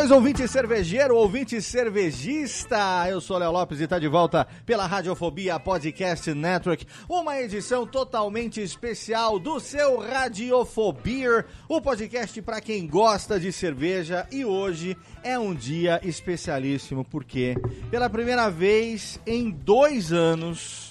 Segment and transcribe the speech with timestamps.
[0.00, 3.06] Saudações, ouvinte cervejeiro, ouvinte cervejista.
[3.08, 8.62] Eu sou Léo Lopes e está de volta pela Radiofobia Podcast Network, uma edição totalmente
[8.62, 14.26] especial do seu Radiofobia, o podcast para quem gosta de cerveja.
[14.30, 17.54] E hoje é um dia especialíssimo porque,
[17.90, 20.89] pela primeira vez em dois anos,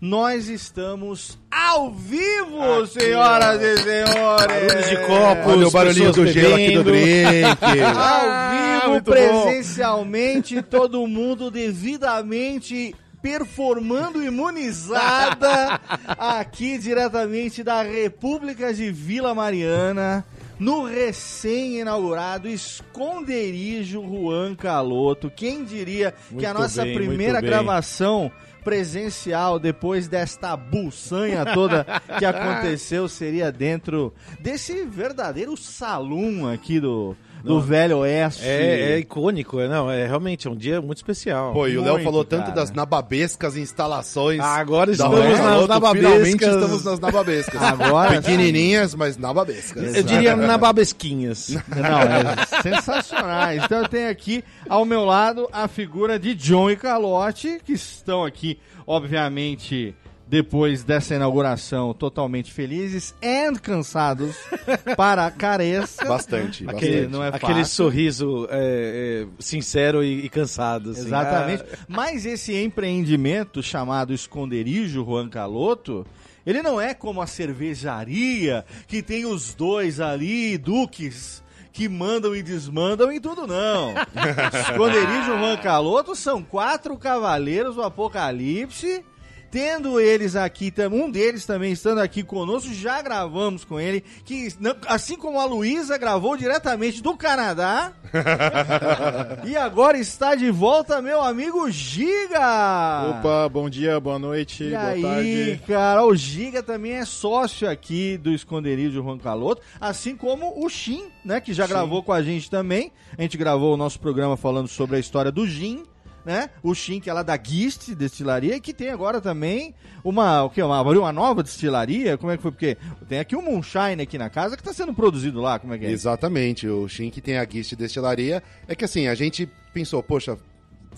[0.00, 3.62] nós estamos ao vivo, aqui, senhoras ó.
[3.62, 4.46] e senhores!
[4.46, 7.42] Barulhos de copo, Olha o barulhinho do gelo aqui do drink.
[7.96, 10.62] ao vivo, presencialmente, bom.
[10.62, 15.80] todo mundo devidamente performando imunizada
[16.16, 20.24] aqui diretamente da República de Vila Mariana
[20.58, 25.30] no recém-inaugurado esconderijo Juan Caloto.
[25.34, 28.30] Quem diria muito que a nossa bem, primeira gravação
[28.68, 31.86] presencial depois desta buçanha toda
[32.18, 38.44] que aconteceu seria dentro desse verdadeiro salão aqui do do não, Velho Oeste.
[38.44, 41.52] É, é icônico, é, não, é realmente é um dia muito especial.
[41.52, 44.40] Pô, e o Léo falou tanto das nababescas instalações.
[44.40, 46.10] Ah, agora estamos nas nababescas.
[46.10, 47.62] Finalmente estamos nas nababescas.
[47.62, 49.96] Agora, Pequenininhas, mas nababescas.
[49.96, 51.56] Eu diria nababesquinhas.
[51.68, 53.62] Não, é sensacionais.
[53.64, 58.24] Então eu tenho aqui ao meu lado a figura de John e Calote, que estão
[58.24, 59.94] aqui, obviamente
[60.28, 64.36] depois dessa inauguração totalmente felizes e cansados
[64.96, 66.04] para a careça.
[66.04, 67.12] Bastante, aquele, bastante.
[67.12, 70.90] Não é aquele sorriso é, é, sincero e, e, cansado.
[70.90, 71.00] Assim.
[71.00, 71.64] Exatamente.
[71.72, 71.78] Ah.
[71.88, 76.06] Mas esse empreendimento chamado Esconderijo Juan Caloto,
[76.44, 82.42] ele não é como a cervejaria que tem os dois ali, duques que mandam e
[82.42, 83.94] desmandam em tudo, não.
[84.70, 89.04] Esconderijo Juan Caloto são quatro cavaleiros do Apocalipse
[89.50, 94.48] tendo eles aqui, um deles também estando aqui conosco, já gravamos com ele, que
[94.86, 97.92] assim como a Luísa gravou diretamente do Canadá,
[99.44, 103.18] e agora está de volta meu amigo Giga!
[103.18, 105.60] Opa, bom dia, boa noite, e boa aí, tarde.
[105.66, 111.04] cara, o Giga também é sócio aqui do Esconderijo Juan Caloto, assim como o Shin,
[111.24, 114.68] né, que já gravou com a gente também, a gente gravou o nosso programa falando
[114.68, 115.84] sobre a história do Gin,
[116.28, 116.50] né?
[116.62, 119.74] O Shin, que é lá da Gist Destilaria, que tem agora também
[120.04, 122.52] uma, o que, uma, uma nova destilaria, como é que foi?
[122.52, 122.76] Porque
[123.08, 125.86] tem aqui um Moonshine aqui na casa que está sendo produzido lá, como é que
[125.86, 125.90] é?
[125.90, 130.36] Exatamente, o Shin que tem a Gist Destilaria, é que assim, a gente pensou, poxa,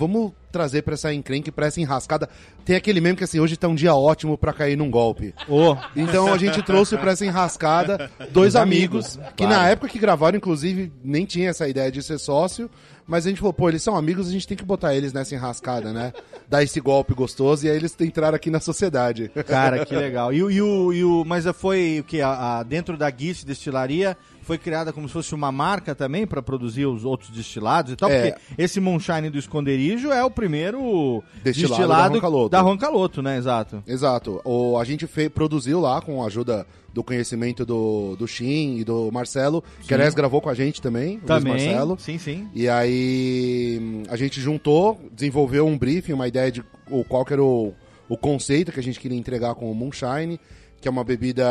[0.00, 2.28] vamos trazer pra essa encrenque, pra essa enrascada.
[2.64, 5.34] Tem aquele meme que assim, hoje tá um dia ótimo pra cair num golpe.
[5.46, 5.76] Oh.
[5.94, 9.62] Então a gente trouxe pra essa enrascada dois amigos, amigos, que claro.
[9.62, 12.70] na época que gravaram, inclusive, nem tinha essa ideia de ser sócio.
[13.06, 15.34] Mas a gente falou, pô, eles são amigos, a gente tem que botar eles nessa
[15.34, 16.12] enrascada, né?
[16.48, 19.30] Dar esse golpe gostoso e aí eles entraram aqui na sociedade.
[19.48, 20.32] Cara, que legal.
[20.32, 22.20] E, e, o, e o, mas foi o que?
[22.20, 24.16] A, a, dentro da Guice Destilaria
[24.50, 28.10] foi criada como se fosse uma marca também para produzir os outros destilados e tal,
[28.10, 28.32] é.
[28.32, 33.36] porque esse Moonshine do Esconderijo é o primeiro destilado, destilado da Roncaloto, da Roncaloto né?
[33.36, 33.80] Exato.
[33.86, 34.40] Exato.
[34.44, 38.82] O, a gente fez, produziu lá com a ajuda do conhecimento do, do Shin e
[38.84, 39.86] do Marcelo, sim.
[39.86, 41.96] que aliás gravou com a gente também, também, o Marcelo.
[42.00, 42.48] Sim, sim.
[42.52, 47.72] E aí a gente juntou, desenvolveu um briefing, uma ideia de o, qual era o,
[48.08, 50.40] o conceito que a gente queria entregar com o Moonshine
[50.80, 51.44] que é uma bebida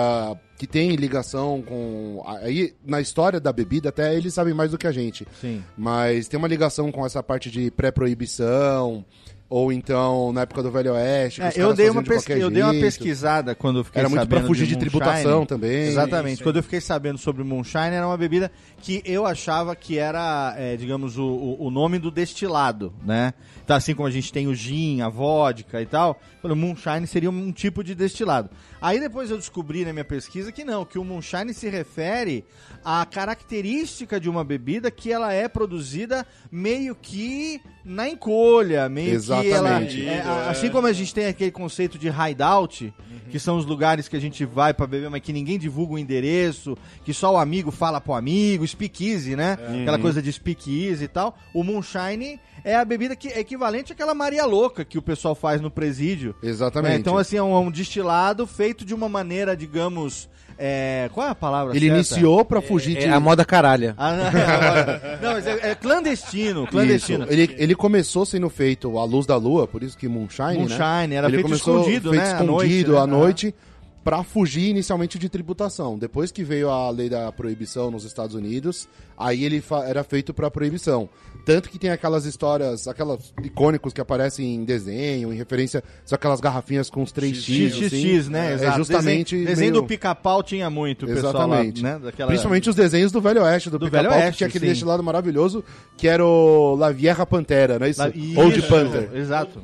[0.57, 2.21] que tem ligação com.
[2.25, 5.25] Aí, na história da bebida, até eles sabem mais do que a gente.
[5.39, 5.63] Sim.
[5.77, 9.05] Mas tem uma ligação com essa parte de pré-proibição.
[9.49, 11.41] Ou então, na época do Velho Oeste.
[11.41, 14.07] que É, eu, dei uma de qualquer eu dei uma pesquisada quando eu fiquei Era
[14.07, 14.91] muito sabendo pra fugir de, Moonshine.
[14.91, 15.87] tributação também.
[15.87, 16.43] Exatamente.
[16.43, 20.53] Quando eu fiquei sabendo sobre o Moonshine, era uma bebida que eu achava que era,
[20.55, 23.33] é, digamos, o, o, nome do destilado, né?
[23.63, 27.31] Então, assim como a gente tem o gin, a vodka e tal, o Moonshine seria
[27.31, 28.51] um tipo de destilado.
[28.79, 32.45] Aí depois eu descobri na minha pesquisa que não, que o Moonshine se refere
[32.85, 39.38] à característica de uma bebida que ela é produzida meio que na encolha, meio que
[39.47, 39.81] ela...
[39.81, 42.93] É, assim como a gente tem aquele conceito de hideout,
[43.29, 45.99] que são os lugares que a gente vai pra beber, mas que ninguém divulga o
[45.99, 49.57] endereço, que só o amigo fala pro amigo, speakeasy, né?
[49.81, 51.37] Aquela coisa de speakeasy e tal.
[51.53, 55.61] O moonshine é a bebida que é equivalente àquela Maria Louca que o pessoal faz
[55.61, 56.35] no presídio.
[56.41, 56.93] Exatamente.
[56.93, 60.27] É, então, assim, é um, é um destilado feito de uma maneira, digamos...
[60.59, 61.95] é, qual é a palavra Ele certa?
[61.95, 63.07] iniciou pra fugir É de.
[63.07, 63.95] a moda caralha.
[63.97, 64.23] Ah, não,
[65.29, 67.23] não, mas é, é clandestino, clandestino.
[67.23, 67.33] Isso.
[67.33, 70.77] Ele, ele começou sendo feito à luz da lua, por isso que Moonshine, né?
[70.77, 72.33] Moonshine, era ele feito escondido, feito né?
[72.33, 73.13] à escondido noite, à né?
[73.17, 73.55] noite,
[74.03, 75.97] pra fugir inicialmente de tributação.
[75.97, 80.51] Depois que veio a lei da proibição nos Estados Unidos, aí ele era feito pra
[80.51, 81.07] proibição.
[81.45, 86.39] Tanto que tem aquelas histórias, aquelas icônicos que aparecem em desenho, em referência, são aquelas
[86.39, 88.29] garrafinhas com os três X, XXX, assim.
[88.29, 88.51] né?
[88.51, 88.77] É Exato.
[88.77, 91.81] justamente Desenho, desenho meio- do pica-pau tinha muito, pessoal Exatamente.
[91.81, 91.99] lá, né?
[92.03, 92.27] Daquela...
[92.27, 94.71] Principalmente os desenhos do Velho Oeste, do, Do Pica-Pau, que tinha aquele sim.
[94.71, 95.63] destilado maravilhoso,
[95.97, 98.01] que era o La Vieja Pantera, não é isso?
[98.03, 99.09] Old Isso, Panther.
[99.15, 99.59] Exato.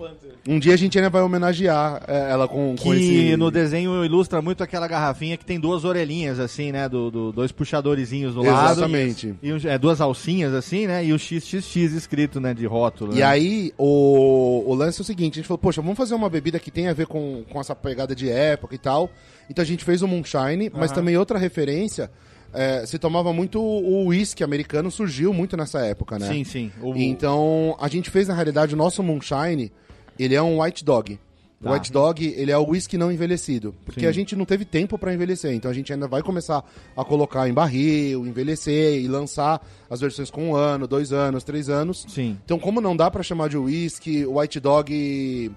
[0.47, 2.95] Um dia a gente ainda vai homenagear é, ela com, com Que
[3.29, 3.37] esse...
[3.37, 6.87] no desenho ilustra muito aquela garrafinha que tem duas orelhinhas, assim, né?
[6.87, 8.73] Do, do- dois puxadorzinhos do lado.
[8.79, 9.35] Exatamente.
[9.41, 11.03] E é, duas alcinhas, assim, né?
[11.03, 12.53] E o XXX escrito, né?
[12.53, 13.13] De rótulo.
[13.13, 13.23] E né?
[13.23, 16.59] aí, o, o lance é o seguinte, a gente falou, poxa, vamos fazer uma bebida
[16.59, 19.09] que tenha a ver com, com essa pegada de época e tal.
[19.49, 22.09] Então a gente fez o Moonshine, mas também outra referência,
[22.53, 26.27] é, se tomava muito o whisky americano, surgiu muito nessa época, né?
[26.27, 26.71] Sim, sim.
[26.81, 29.71] O- Então, a gente fez, na realidade, o nosso Moonshine,
[30.17, 31.19] ele é um White Dog.
[31.63, 31.69] Tá.
[31.69, 33.73] O White Dog, ele é o whisky não envelhecido.
[33.85, 34.05] Porque Sim.
[34.07, 35.53] a gente não teve tempo para envelhecer.
[35.53, 36.63] Então, a gente ainda vai começar
[36.95, 41.69] a colocar em barril, envelhecer e lançar as versões com um ano, dois anos, três
[41.69, 42.05] anos.
[42.09, 42.37] Sim.
[42.43, 45.51] Então, como não dá para chamar de whisky, o White Dog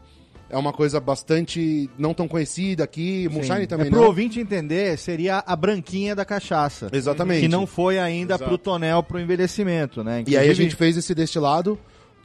[0.50, 3.28] é uma coisa bastante não tão conhecida aqui.
[3.30, 3.66] Moonshine Sim.
[3.66, 4.06] também é, Pro não.
[4.06, 6.88] ouvinte entender, seria a branquinha da cachaça.
[6.92, 7.42] Exatamente.
[7.42, 10.24] Que não foi ainda pro tonel, pro envelhecimento, né?
[10.26, 11.78] E aí a Inclusive- gente fez esse destilado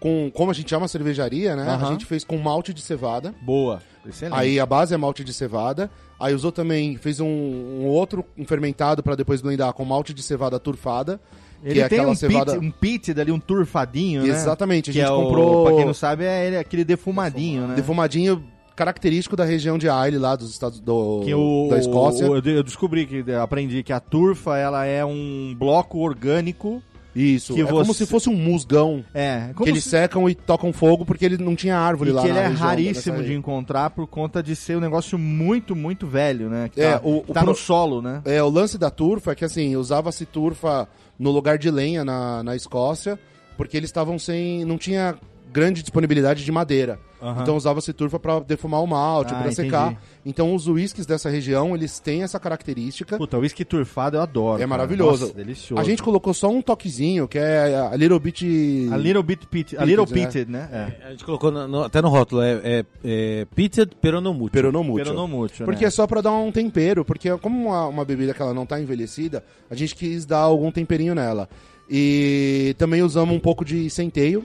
[0.03, 1.63] com, como a gente é uma cervejaria, né?
[1.63, 1.87] Aham.
[1.87, 3.33] A gente fez com malte de cevada.
[3.41, 3.81] Boa.
[4.05, 4.37] Excelente.
[4.37, 5.89] Aí a base é malte de cevada.
[6.19, 10.21] Aí usou também, fez um, um outro um fermentado para depois blendar com malte de
[10.21, 11.21] cevada turfada.
[11.63, 12.51] Ele que é tem um, cevada.
[12.55, 14.27] pit, um pit dali, um turfadinho, né?
[14.29, 17.75] Exatamente, a gente é o- comprou- Pra quem não sabe, é ele, aquele defumadinho, né?
[17.75, 18.43] Defumadinho
[18.75, 22.29] característico da região de Aile lá dos Estados do, Que o, da Escócia.
[22.29, 26.81] o- eu de- eu descobri que aprendi que a turfa ela é um bloco orgânico.
[27.15, 27.53] Isso.
[27.53, 29.03] que é como você- se fosse um musgão.
[29.13, 32.13] É, como que eles se- secam e tocam fogo porque ele não tinha árvore e
[32.13, 36.07] lá que ele é raríssimo de encontrar por conta de ser um negócio muito, muito
[36.07, 36.69] velho, né?
[36.73, 38.21] Que É, tá, o tá pro- no solo, né?
[38.25, 40.87] É, o lance da turfa é que assim, usava-se turfa
[41.19, 43.19] no lugar de lenha na, na Escócia,
[43.57, 44.65] porque eles estavam sem.
[44.65, 45.15] não tinha
[45.51, 46.99] grande disponibilidade de madeira.
[47.23, 47.41] Aham.
[47.43, 50.01] Então usava-se turfa para defumar o malte, Ah, para secar.
[50.25, 53.17] Então os whiskies dessa região, eles têm essa característica.
[53.17, 54.55] Puta, o whisky turfado eu adoro.
[54.57, 54.67] é cara.
[54.67, 55.21] maravilhoso.
[55.27, 55.81] Nossa, delicioso.
[55.81, 58.89] A gente colocou só um toquezinho, que é a Little Bit.
[58.91, 60.69] A little bit pit, a little Pitted, pitted, né?
[61.01, 61.07] É.
[61.07, 64.51] A gente colocou no- no- até no rótulo, é, é, é pitted peronomútil.
[64.51, 65.05] Peronomútil.
[65.05, 65.87] Peronomútil, Porque né?
[65.87, 68.81] é só pra dar um tempero, porque como uma, uma bebida que ela não tá
[68.81, 71.47] envelhecida, a gente quis dar algum temperinho nela.
[71.89, 74.43] E também usamos um pouco de centeio.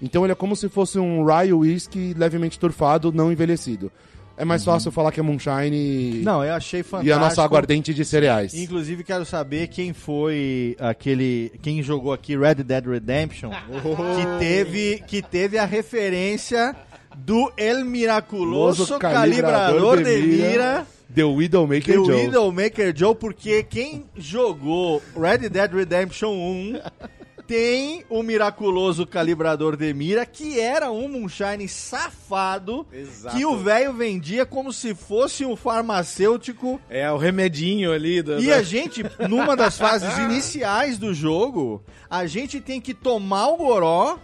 [0.00, 3.90] Então ele é como se fosse um rye whisky levemente turfado, não envelhecido.
[4.38, 7.08] É mais fácil falar que é moonshine Não, eu achei fantástico.
[7.08, 8.52] e a nossa aguardente de cereais.
[8.52, 11.52] Inclusive, quero saber quem foi aquele.
[11.62, 13.50] Quem jogou aqui Red Dead Redemption.
[13.72, 16.76] que, teve, que teve a referência
[17.16, 20.86] do El Miraculoso Famoso Calibrador de Mira.
[21.14, 22.26] The Widowmaker The Joe.
[22.26, 26.80] Widowmaker Joe, porque quem jogou Red Dead Redemption 1
[27.46, 32.86] tem o miraculoso calibrador de mira, que era um moonshine safado,
[33.32, 38.22] que o velho vendia como se fosse um farmacêutico É o remedinho ali.
[38.22, 43.48] Do, e a gente, numa das fases iniciais do jogo, a gente tem que tomar
[43.48, 44.18] o goró.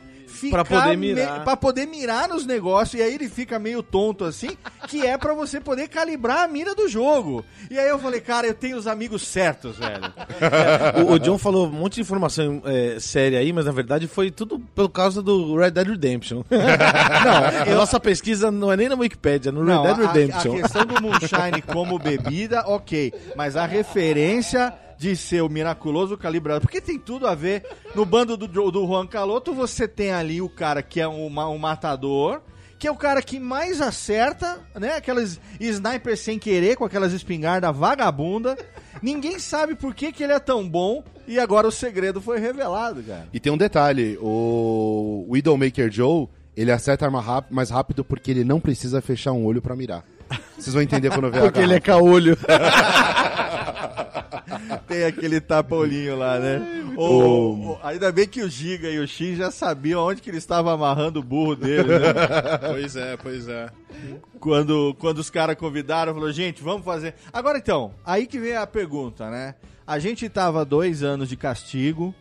[0.51, 1.45] Pra poder me- mirar.
[1.45, 4.51] pra poder mirar nos negócios, e aí ele fica meio tonto assim,
[4.89, 7.45] que é pra você poder calibrar a mira do jogo.
[7.71, 10.13] E aí eu falei, cara, eu tenho os amigos certos, velho.
[11.09, 14.31] o, o John falou um monte de informação é, séria aí, mas na verdade foi
[14.31, 16.43] tudo por causa do Red Dead Redemption.
[16.51, 20.09] não, a nossa pesquisa não é nem na Wikipedia, é no Red Não, Dead a-
[20.09, 20.57] a, Redemption.
[20.57, 24.73] questão do moonshine como bebida, ok, mas a referência
[25.03, 27.67] de ser o miraculoso calibrador, porque tem tudo a ver.
[27.93, 31.59] No bando do, do Juan Caloto, você tem ali o cara que é um, um
[31.59, 32.41] matador
[32.79, 34.97] que é o cara que mais acerta, né?
[34.97, 38.59] Aquelas snipers sem querer, com aquelas espingardas vagabunda.
[39.01, 43.01] Ninguém sabe por que, que ele é tão bom e agora o segredo foi revelado,
[43.05, 43.29] cara.
[43.33, 48.43] E tem um detalhe, o Widowmaker Joe, ele acerta a arma mais rápido porque ele
[48.43, 50.05] não precisa fechar um olho pra mirar.
[50.59, 52.37] Vocês vão entender quando eu ver a Porque ele é caolho.
[54.89, 56.61] Tem aquele tapa-olhinho lá, né?
[56.97, 60.39] O- o- ainda bem que o Giga e o X já sabiam onde que ele
[60.39, 62.13] estava amarrando o burro dele, né?
[62.71, 63.69] Pois é, pois é.
[64.41, 67.15] quando, quando os caras convidaram, falou, gente, vamos fazer.
[67.33, 69.55] Agora então, aí que vem a pergunta, né?
[69.87, 72.15] A gente tava dois anos de castigo.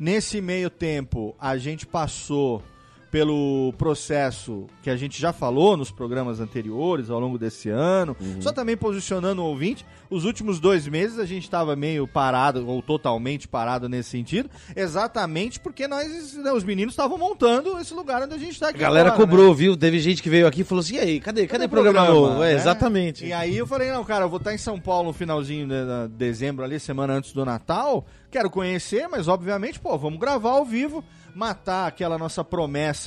[0.00, 2.62] Nesse meio tempo, a gente passou
[3.10, 8.16] pelo processo que a gente já falou nos programas anteriores ao longo desse ano.
[8.40, 12.82] Só também posicionando o ouvinte, os últimos dois meses a gente estava meio parado, ou
[12.82, 18.34] totalmente parado nesse sentido, exatamente porque nós, né, os meninos estavam montando esse lugar onde
[18.34, 18.78] a gente está A aqui.
[18.78, 19.30] galera agora, né?
[19.30, 19.76] cobrou, viu?
[19.76, 22.42] Teve gente que veio aqui e falou assim: e aí, cadê, cadê, o programa, novo?
[22.42, 22.54] É, né?
[22.54, 23.24] exatamente.
[23.26, 26.08] E aí eu falei, não, cara, eu vou estar em São Paulo no finalzinho de
[26.16, 28.04] dezembro ali, semana antes do Natal.
[28.30, 31.02] Quero conhecer, mas obviamente, pô, vamos gravar ao vivo,
[31.34, 32.97] matar aquela nossa promessa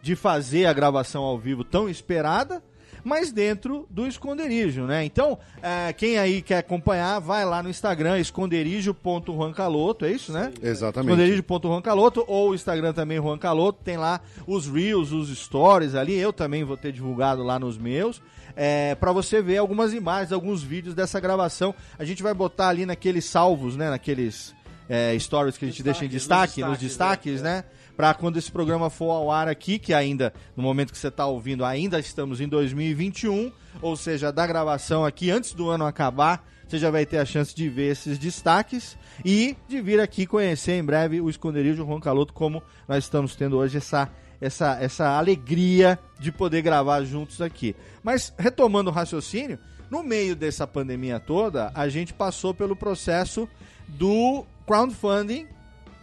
[0.00, 2.62] de fazer a gravação ao vivo tão esperada,
[3.04, 5.04] mas dentro do esconderijo, né?
[5.04, 10.52] Então, é, quem aí quer acompanhar, vai lá no Instagram, esconderijo.juancaloto, é isso, né?
[10.62, 11.10] Exatamente.
[11.10, 13.80] Esconderijo.juancaloto ou o Instagram também, Juan Caloto.
[13.82, 16.16] Tem lá os Reels, os Stories ali.
[16.16, 18.22] Eu também vou ter divulgado lá nos meus.
[18.54, 21.74] É, para você ver algumas imagens, alguns vídeos dessa gravação.
[21.98, 23.90] A gente vai botar ali naqueles salvos, né?
[23.90, 24.54] Naqueles
[24.88, 27.64] é, stories que a gente deixa em destaque, nos destaques, né?
[27.96, 31.26] Pra quando esse programa for ao ar aqui, que ainda, no momento que você tá
[31.26, 36.78] ouvindo, ainda estamos em 2021, ou seja, da gravação aqui, antes do ano acabar, você
[36.78, 40.82] já vai ter a chance de ver esses destaques e de vir aqui conhecer em
[40.82, 44.08] breve o esconderijo Juan Caloto, como nós estamos tendo hoje essa,
[44.40, 47.76] essa, essa alegria de poder gravar juntos aqui.
[48.02, 49.58] Mas retomando o raciocínio,
[49.90, 53.46] no meio dessa pandemia toda, a gente passou pelo processo
[53.86, 55.46] do crowdfunding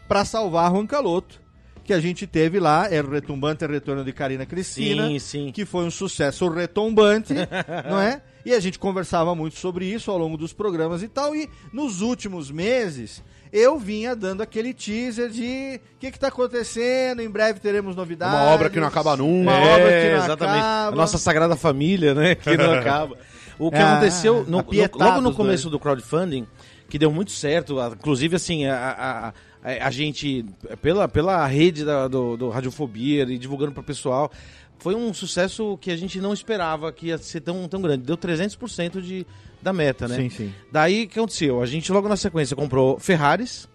[0.08, 1.42] para salvar Juan Caloto.
[1.90, 5.52] Que a gente teve lá, era o retumbante retorno de Karina Cristina Sim, sim.
[5.52, 7.34] que foi um sucesso retumbante,
[7.90, 8.22] não é?
[8.46, 11.36] E a gente conversava muito sobre isso ao longo dos programas e tal.
[11.36, 17.24] E nos últimos meses eu vinha dando aquele teaser de o que, que tá acontecendo,
[17.24, 18.36] em breve teremos novidades.
[18.40, 19.50] Uma obra que não acaba nunca.
[19.50, 20.60] Uma É, obra que não exatamente.
[20.60, 20.88] acaba.
[20.90, 22.36] A nossa Sagrada Família, né?
[22.36, 23.18] Que não acaba.
[23.58, 25.36] O que É, aconteceu no- no- logo no dois.
[25.36, 26.46] começo do crowdfunding,
[26.88, 30.46] que deu muito certo, inclusive assim, a, a, a- a gente,
[30.82, 34.32] pela, pela rede da, do, do Radiofobia e divulgando para o pessoal,
[34.78, 38.04] foi um sucesso que a gente não esperava que ia ser tão, tão grande.
[38.04, 39.28] Deu 300% de,
[39.62, 40.16] da meta, né?
[40.16, 40.54] Sim, sim.
[40.72, 41.62] Daí o que aconteceu?
[41.62, 43.68] A gente logo na sequência comprou Ferraris.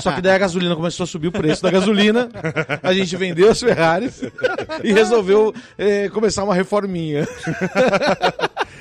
[0.00, 2.30] Só que daí a gasolina começou a subir o preço da gasolina.
[2.82, 4.22] A gente vendeu as Ferraris
[4.82, 7.26] e resolveu eh, começar uma reforminha.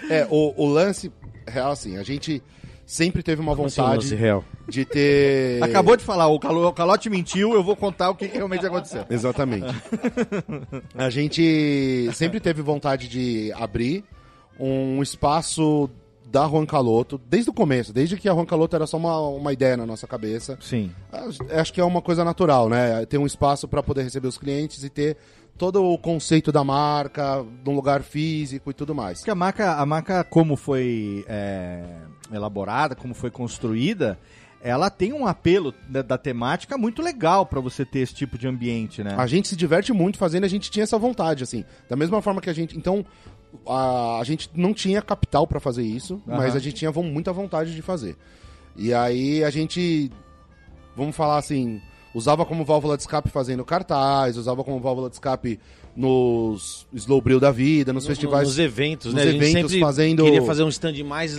[0.10, 1.10] É, o, o lance
[1.48, 2.44] real, assim, a gente
[2.86, 4.44] sempre teve uma vontade real.
[4.68, 5.62] de ter.
[5.64, 8.66] Acabou de falar, o, Calo, o Calote mentiu, eu vou contar o que, que realmente
[8.66, 9.06] aconteceu.
[9.10, 9.68] Exatamente.
[10.96, 14.04] a gente sempre teve vontade de abrir
[14.60, 15.90] um espaço
[16.34, 19.54] da Juan Caloto, desde o começo, desde que a Juan Caloto era só uma, uma
[19.54, 20.58] ideia na nossa cabeça.
[20.60, 20.92] Sim.
[21.52, 23.06] Acho que é uma coisa natural, né?
[23.06, 25.16] Ter um espaço para poder receber os clientes e ter
[25.58, 29.20] todo o conceito da marca, de um lugar físico e tudo mais.
[29.20, 31.84] Porque a marca, a marca como foi é,
[32.32, 34.18] elaborada, como foi construída,
[34.62, 38.48] ela tem um apelo da, da temática muito legal pra você ter esse tipo de
[38.48, 39.14] ambiente, né?
[39.18, 41.66] A gente se diverte muito fazendo, a gente tinha essa vontade, assim.
[41.90, 42.78] Da mesma forma que a gente.
[42.78, 43.06] Então,
[43.68, 46.38] a, a gente não tinha capital pra fazer isso, Aham.
[46.38, 48.16] mas a gente tinha muita vontade de fazer.
[48.76, 50.10] E aí a gente.
[50.96, 51.82] Vamos falar assim.
[52.14, 55.60] Usava como válvula de escape fazendo cartaz, usava como válvula de escape
[55.96, 58.48] nos Slowbril da vida, nos festivais.
[58.48, 59.22] Nos eventos, nos né?
[59.30, 61.36] a gente eventos fazendo- queria fazer um stand mais,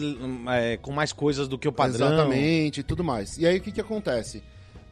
[0.49, 2.07] é, com mais coisas do que o padrão.
[2.13, 3.37] Exatamente, e tudo mais.
[3.39, 4.43] E aí o que, que acontece?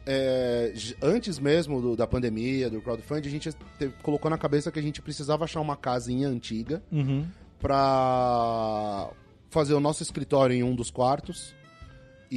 [0.05, 3.49] É, antes mesmo do- da pandemia, do crowdfunding, a gente
[3.79, 7.25] te- colocou na cabeça que a gente precisava achar uma casinha antiga Uhum.
[7.61, 9.09] pra
[9.49, 11.53] fazer o nosso escritório em um dos quartos.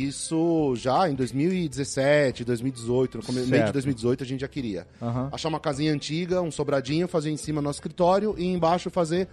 [0.05, 4.87] Isso já em 2017, 2018, no come- meio de 2018 a gente já queria.
[5.01, 5.29] Aham.
[5.33, 9.29] Achar uma casinha antiga, um sobradinho, fazer em cima nosso escritório e embaixo fazer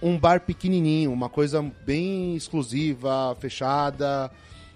[0.00, 4.30] um bar pequenininho, uma coisa bem exclusiva, fechada,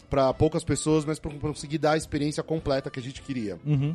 [0.08, 3.58] para poucas pessoas, mas para conseguir dar a experiência completa que a gente queria.
[3.64, 3.94] Uhum.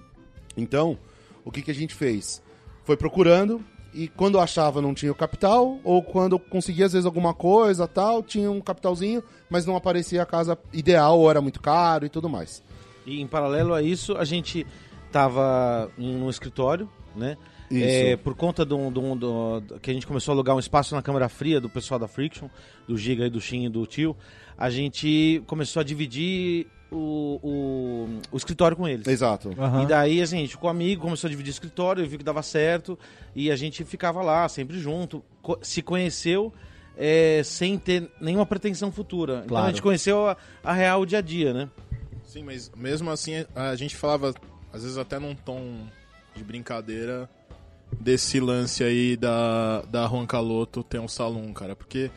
[0.55, 0.97] Então,
[1.43, 2.41] o que, que a gente fez?
[2.83, 3.63] Foi procurando
[3.95, 8.21] e quando achava não tinha o capital, ou quando conseguia às vezes alguma coisa tal,
[8.21, 12.27] tinha um capitalzinho, mas não aparecia a casa ideal, ou era muito caro e tudo
[12.29, 12.61] mais.
[13.05, 14.65] E em paralelo a isso, a gente
[15.11, 17.37] tava em um escritório, né?
[17.71, 20.93] É, por conta do, do- do- do- que a gente começou a alugar um espaço
[20.93, 22.47] na Câmara Fria do pessoal da Friction,
[22.87, 24.15] do Giga e do Shin e do Tio,
[24.57, 29.07] a gente começou a dividir o, o, o escritório com eles.
[29.07, 29.53] Exato.
[29.57, 29.83] Aham.
[29.83, 32.23] E daí, assim, a gente ficou amigo, começou a dividir o escritório, eu vi que
[32.23, 32.97] dava certo,
[33.35, 36.53] e a gente ficava lá, sempre junto, co- se conheceu
[36.97, 39.37] é, sem ter nenhuma pretensão futura.
[39.39, 39.65] Então Claro.
[39.65, 41.69] a gente conheceu a, a real o dia a dia, né?
[42.23, 44.33] Sim, mas mesmo assim a gente falava,
[44.73, 45.87] às vezes até num tom
[46.35, 47.29] de brincadeira,
[47.99, 51.75] desse lance aí da, da Juan Caloto ter um salão, cara.
[51.75, 52.09] Porque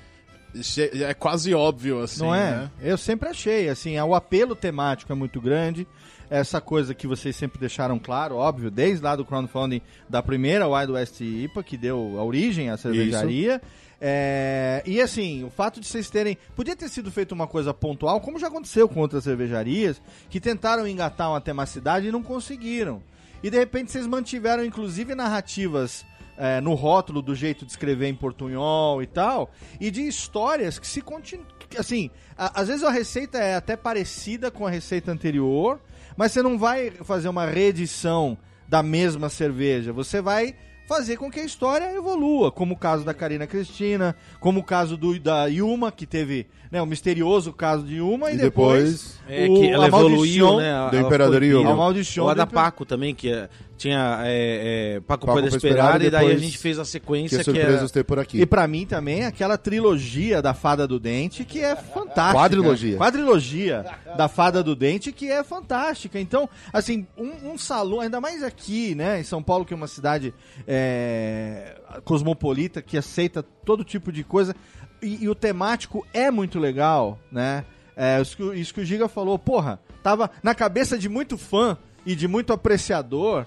[1.03, 2.51] é quase óbvio, assim, Não é?
[2.51, 2.71] né?
[2.81, 5.87] Eu sempre achei, assim, o apelo temático é muito grande.
[6.31, 10.93] Essa coisa que vocês sempre deixaram claro, óbvio, desde lá do crowdfunding da primeira Wild
[10.93, 13.63] West IPA, que deu a origem à cervejaria.
[14.01, 16.37] É, e assim, o fato de vocês terem.
[16.55, 20.87] Podia ter sido feito uma coisa pontual, como já aconteceu com outras cervejarias, que tentaram
[20.87, 23.03] engatar uma temacidade e não conseguiram.
[23.43, 26.05] E de repente vocês mantiveram, inclusive, narrativas
[26.39, 30.87] é, no rótulo do jeito de escrever em portunhol e tal, e de histórias que
[30.87, 31.47] se continuam.
[31.77, 35.81] Assim, a- às vezes a receita é até parecida com a receita anterior,
[36.17, 39.93] mas você não vai fazer uma reedição da mesma cerveja.
[39.93, 40.55] Você vai
[40.87, 44.97] fazer com que a história evolua, como o caso da Karina Cristina, como o caso
[44.97, 49.19] do, da Yuma, que teve né, o misterioso caso de Yuma, e, E depois, depois
[49.29, 50.73] É, o- que ela a evoluiu, Maldição né?
[50.75, 51.71] a- do Imperador Yuma.
[51.73, 56.03] A Maldição O da Paco também, que é- tinha é, é, Paco, Paco Pode Esperar,
[56.03, 57.93] e daí a gente fez a que sequência que, surpresas é...
[57.95, 58.41] ter por aqui.
[58.41, 62.35] E pra mim também aquela trilogia da Fada do Dente que é fantástica.
[62.39, 62.97] Quadrilogia.
[62.97, 66.19] Quadrilogia da Fada do Dente que é fantástica.
[66.19, 69.87] Então, assim, um, um salão, ainda mais aqui, né, em São Paulo, que é uma
[69.87, 70.35] cidade
[70.67, 74.55] é, cosmopolita, que aceita todo tipo de coisa.
[75.03, 77.65] E, e o temático é muito legal, né?
[77.97, 81.37] É, isso, que, o- isso que o Giga falou, porra, tava na cabeça de muito
[81.39, 81.77] fã
[82.07, 83.45] e de muito apreciador.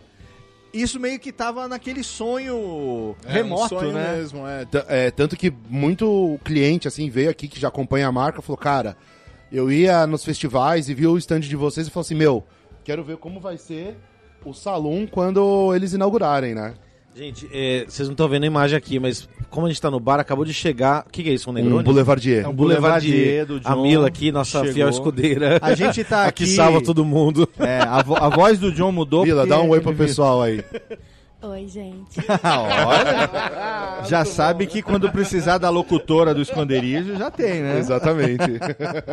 [0.73, 4.15] Isso meio que tava naquele sonho É, remoto, um sonho né?
[4.17, 4.65] mesmo, é.
[4.87, 8.95] É, tanto que muito cliente assim veio aqui que já acompanha a marca falou, cara,
[9.51, 12.45] eu ia nos festivais e vi o stand de vocês e falou assim, meu,
[12.85, 13.97] quero ver como vai ser
[14.45, 16.73] o salão quando eles inaugurarem, né?
[17.13, 19.99] Gente, é, vocês não estão vendo a imagem aqui, mas como a gente tá no
[19.99, 21.05] bar, acabou de chegar...
[21.05, 21.83] O que, que é isso, um Um Negroni?
[21.83, 22.45] Boulevardier.
[22.45, 23.11] É um Boulevardier.
[23.13, 24.73] Boulevardier do A John Mila aqui, nossa chegou.
[24.73, 25.59] fiel escudeira.
[25.61, 27.47] A gente tá aqui aqui- salva todo mundo.
[27.59, 29.25] É, a, vo- a voz do John mudou.
[29.25, 30.63] Porque dá um oi pro pessoal aí.
[31.43, 32.19] Oi, gente.
[32.45, 37.79] Olha, já sabe que quando precisar da locutora do esconderijo, já tem, né?
[37.79, 38.43] Exatamente.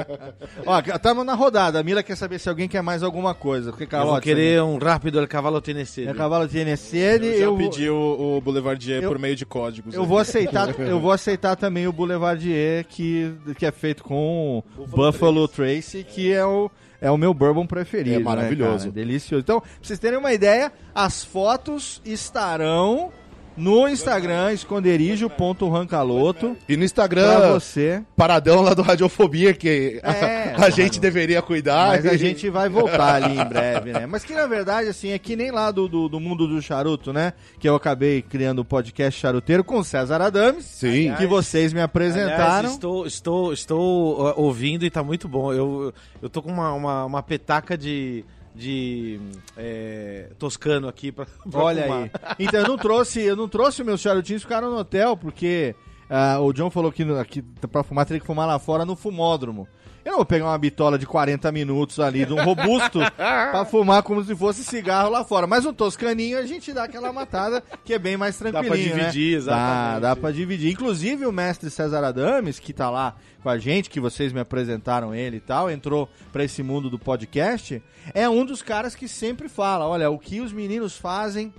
[0.66, 1.80] Ó, estamos na rodada.
[1.80, 3.70] A Mila quer saber se alguém quer mais alguma coisa.
[3.70, 6.06] Porque, Eu Carlote, vou querer um rápido El Cavalo Tennessee.
[6.06, 7.24] É cavalo NSN.
[7.24, 9.94] Eu já Eu, vou- pedi o, o Boulevardier eu- por meio de códigos.
[9.94, 10.06] eu aí.
[10.08, 16.04] vou aceitar, eu vou aceitar também o Boulevardier, que, que é feito com Buffalo, Trace,
[16.04, 16.70] que é o, é
[17.10, 18.16] o meu bourbon preferido.
[18.16, 18.84] É né, maravilhoso.
[18.84, 18.92] cara?
[18.92, 19.42] Delicioso.
[19.42, 23.12] Então, pra vocês terem uma ideia, as fotos estarão
[23.58, 26.56] no Instagram, esconderijo.rancaloto.
[26.68, 28.02] E no Pra Instagram, você.
[28.16, 31.88] paradão lá do Radiofobia, que a- É, a, gente deveria cuidar.
[31.88, 34.06] Mas a e- gente vai voltar ali em breve, né?
[34.06, 37.12] Mas que na verdade, assim, é que nem lá do, do, do mundo do charuto,
[37.12, 37.32] né?
[37.58, 40.64] Que eu acabei criando o podcast charuteiro com o César Adames.
[40.64, 41.14] Sim.
[41.16, 42.44] Que vocês me apresentaram.
[42.58, 45.52] Aliás, estou, estou, estou ouvindo e tá muito bom.
[45.52, 45.92] Eu,
[46.22, 48.24] eu tô com uma, uma, uma petaca de,
[48.58, 49.20] de
[49.56, 52.02] é, toscano aqui pra Olha fumar.
[52.02, 52.10] aí.
[52.40, 55.74] Então eu não trouxe, eu não trouxe meus charutinhos, ficaram no hotel, porque
[56.10, 59.68] ah, o John falou que aqui pra fumar teria que fumar lá fora no fumódromo.
[60.08, 64.02] Eu não vou pegar uma bitola de 40 minutos ali de um robusto pra fumar
[64.02, 65.46] como se fosse cigarro lá fora.
[65.46, 69.32] Mas um toscaninho a gente dá aquela matada que é bem mais pra tranquilinho, dividir,
[69.32, 69.36] né?
[69.36, 70.00] exatamente.
[70.00, 70.72] Dá, dá pra dividir.
[70.72, 75.14] Inclusive o mestre César Adames, que tá lá com a gente, que vocês me apresentaram
[75.14, 77.82] ele e tal, entrou pra esse mundo do podcast,
[78.14, 81.52] é um dos caras que sempre fala, olha, o que os meninos fazem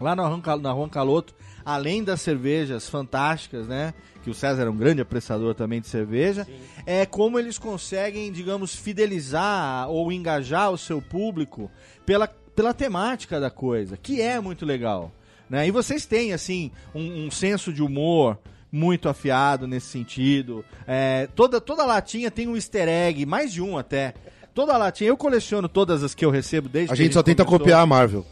[0.00, 3.92] lá na Juan Caloto, além das cervejas fantásticas, né?
[4.22, 6.46] Que o César é um grande apreciador também de cerveja,
[6.86, 11.70] é como eles conseguem, digamos, fidelizar ou engajar o seu público
[12.06, 15.10] pela, pela temática da coisa, que é muito legal.
[15.50, 15.66] Né?
[15.66, 18.38] E vocês têm, assim, um, um senso de humor
[18.70, 20.64] muito afiado nesse sentido.
[20.86, 24.14] É, toda, toda latinha tem um easter egg, mais de um até.
[24.54, 27.44] Toda latinha, eu coleciono todas as que eu recebo desde A que gente só tenta
[27.44, 27.58] começou.
[27.58, 28.24] copiar a Marvel.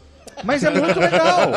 [0.43, 1.51] Mas é muito legal.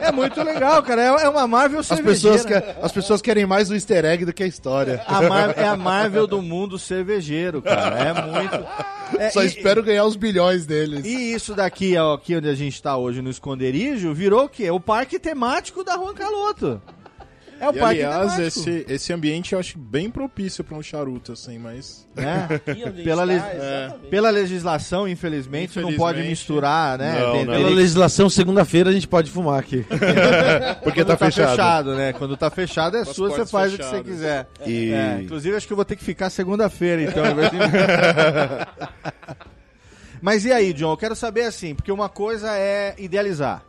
[0.00, 1.02] É muito legal, cara.
[1.02, 2.36] É, é uma Marvel As cervejeira.
[2.38, 5.02] pessoas, que, as pessoas querem mais o easter egg do que a história.
[5.06, 7.98] A Mar- é a Marvel do mundo cervejeiro, cara.
[7.98, 8.66] É muito.
[9.18, 11.04] É, Só e- espero ganhar os bilhões deles.
[11.04, 14.70] E isso daqui, ó, aqui onde a gente tá hoje no esconderijo, virou o quê?
[14.70, 16.80] O parque temático da Juan Caloto.
[17.60, 18.48] É o E, parque aliás, temático.
[18.70, 22.08] esse, esse ambiente eu acho bem propício pra um charuto, assim, mas.
[22.16, 22.48] né?
[22.50, 22.58] A
[23.04, 24.08] Pela tá, exatamente.
[24.08, 25.98] Pela legislação, infelizmente, não Infelizmente.
[25.98, 27.20] pode misturar, né?
[27.20, 27.52] Não, Tem- não.
[27.54, 29.84] Pela legislação, segunda-feira a gente pode fumar aqui.
[30.82, 31.94] Porque Quando tá fechado.
[31.94, 32.12] né?
[32.14, 34.48] Quando tá fechado é as sua, você faz o que você quiser.
[34.66, 37.22] E- É, inclusive, acho que eu vou ter que ficar segunda-feira, então.
[40.22, 40.92] Mas e aí, John?
[40.92, 43.62] Eu quero saber assim, porque uma coisa é idealizar.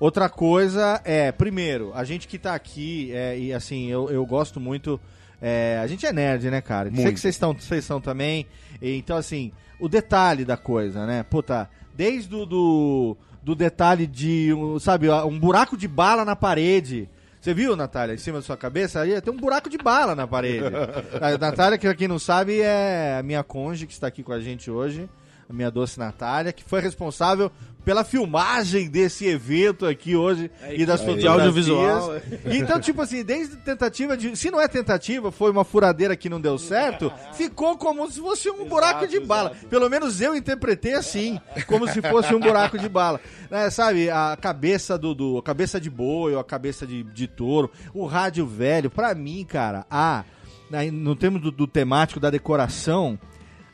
[0.00, 4.60] Outra coisa é, primeiro, a gente que tá aqui, é, e assim, eu, eu gosto
[4.60, 5.00] muito.
[5.42, 6.88] é, a gente é nerd, né, cara?
[6.88, 7.14] Sei Muito.
[7.14, 8.46] que vocês estão, vocês são também.
[8.80, 11.24] então, assim, o detalhe da coisa, né?
[11.24, 17.08] Puta, desde o do, do detalhe de, um, sabe, um buraco de bala na parede.
[17.40, 19.00] Você viu, Natália, em cima da sua cabeça?
[19.00, 20.64] Aí tem um buraco de bala na parede.
[21.20, 24.32] a Natália, que pra quem não sabe, é a minha conge que está aqui com
[24.32, 25.08] a gente hoje.
[25.48, 27.50] A minha doce Natália, que foi responsável
[27.88, 31.32] pela filmagem desse evento aqui hoje e das fotografias.
[31.32, 32.16] audiovisual.
[32.44, 34.36] Então, tipo assim, desde tentativa de.
[34.36, 38.50] Se não é tentativa, foi uma furadeira que não deu certo, ficou como se fosse
[38.50, 39.52] um buraco de bala.
[39.70, 43.20] Pelo menos eu interpretei assim, como se fosse um buraco de bala.
[43.50, 45.38] É, sabe, a cabeça do, do.
[45.38, 49.46] A cabeça de boi ou a cabeça de, de touro, o rádio velho, pra mim,
[49.48, 50.24] cara, a.
[50.70, 53.18] aí, No termo do, do temático da decoração,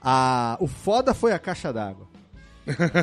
[0.05, 2.07] a, o foda foi a caixa d'água.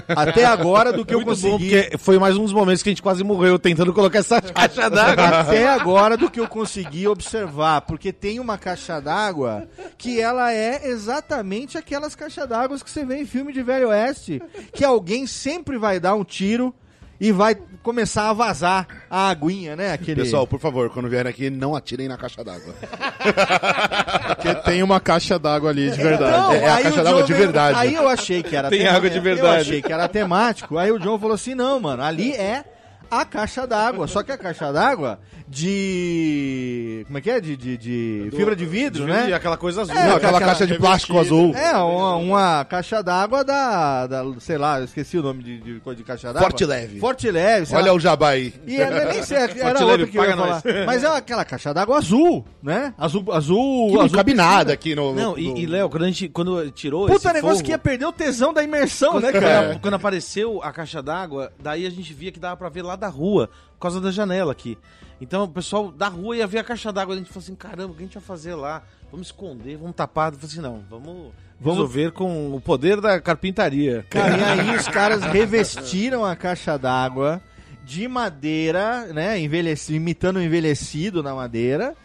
[0.10, 1.82] Até agora, do que eu Muito bom, consegui.
[1.84, 4.90] porque foi mais um dos momentos que a gente quase morreu tentando colocar essa caixa
[4.90, 5.28] d'água.
[5.42, 10.88] Até agora do que eu consegui observar, porque tem uma caixa d'água que ela é
[10.88, 14.42] exatamente aquelas caixas d'água que você vê em filme de Velho Oeste,
[14.74, 16.74] que alguém sempre vai dar um tiro
[17.22, 19.94] e vai começar a vazar a aguinha, né?
[19.94, 20.24] Aquele...
[20.24, 22.74] Pessoal, por favor, quando vierem aqui, não atirem na caixa d'água.
[24.36, 26.32] Porque tem uma caixa d'água ali de verdade.
[26.34, 27.78] Então, É a caixa d'água de verdade.
[27.78, 29.62] Aí eu achei que era Tem água de Eu verdade.
[29.62, 30.80] achei que era temático.
[30.80, 32.64] Aí o John falou assim: não, mano, ali é
[33.12, 34.08] a caixa d'água.
[34.08, 37.04] Só que a caixa d'água de.
[37.08, 37.42] Como é que é?
[37.42, 39.34] De, de, de fibra de vidro, E né?
[39.34, 39.94] aquela coisa azul.
[39.96, 41.54] É, não, aquela aquela caixa de plástico azul.
[41.56, 44.24] É, uma, uma caixa d'água da, da.
[44.40, 46.42] Sei lá, eu esqueci o nome de, de, coisa de caixa d'água.
[46.50, 47.00] Forte leve.
[47.00, 47.94] Forte leve, sei Olha lá.
[47.94, 48.54] o jabá aí.
[48.66, 50.64] E era, nem sei, era Forte leve, que eu ia paga falar.
[50.86, 52.94] Mas é aquela caixa d'água azul, né?
[52.98, 53.26] Azul.
[53.32, 54.52] azul Que não azul cabe piscina.
[54.52, 55.14] nada aqui no...
[55.14, 57.72] Não, no- e, e, Léo, quando a gente quando tirou Puta esse negócio forro, que
[57.72, 59.80] ia perder o tesão da imersão, né, quando, cara?
[59.82, 63.10] quando apareceu a caixa d'água, daí a gente via que dava pra ver lá da
[63.10, 64.78] rua, por causa da janela aqui.
[65.20, 67.92] Então o pessoal da rua ia ver a caixa d'água, a gente falou assim, caramba,
[67.92, 68.82] o que a gente vai fazer lá?
[69.12, 70.32] Vamos esconder, vamos tapar.
[70.32, 74.06] Eu falei assim, não, vamos, Vamos- resolver com o poder da carpintaria.
[74.10, 77.42] Cara, e aí os caras revestiram a caixa d'água
[77.84, 79.40] de madeira, né?
[79.40, 81.96] Envelhecido, imitando o envelhecido na madeira.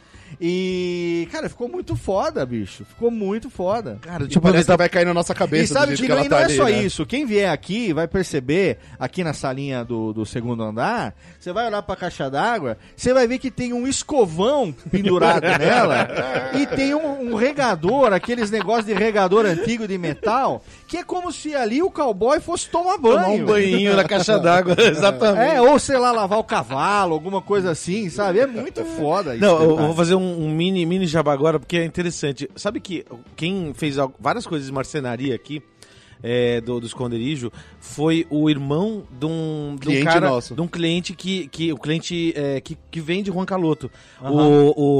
[0.40, 2.84] E, cara, ficou muito foda, bicho.
[2.84, 3.98] Ficou muito foda.
[4.02, 6.28] Cara, tipo, parece que vai cair na nossa cabeça E sabe jeito que e não
[6.28, 6.82] tá é ali, só né?
[6.82, 7.06] isso.
[7.06, 11.82] Quem vier aqui vai perceber, aqui na salinha do, do segundo andar, você vai olhar
[11.82, 16.08] pra caixa d'água, você vai ver que tem um escovão pendurado nela
[16.54, 21.32] e tem um, um regador, aqueles negócios de regador antigo de metal, que é como
[21.32, 23.16] se ali o cowboy fosse tomar banho.
[23.16, 25.54] tomar um banhinho na caixa d'água, exatamente.
[25.56, 28.38] É, ou sei lá, lavar o cavalo, alguma coisa assim, sabe?
[28.40, 29.44] É muito foda isso.
[29.44, 32.48] Não, eu vou fazer um, um mini, mini jabá agora, porque é interessante.
[32.54, 35.62] Sabe que quem fez várias coisas de marcenaria aqui,
[36.22, 40.54] é, do, do esconderijo, foi o irmão de um, de um Cliente cara, nosso.
[40.54, 43.90] de um cliente que, que o cliente é, que, que vende Juan Caloto.
[44.22, 44.30] O,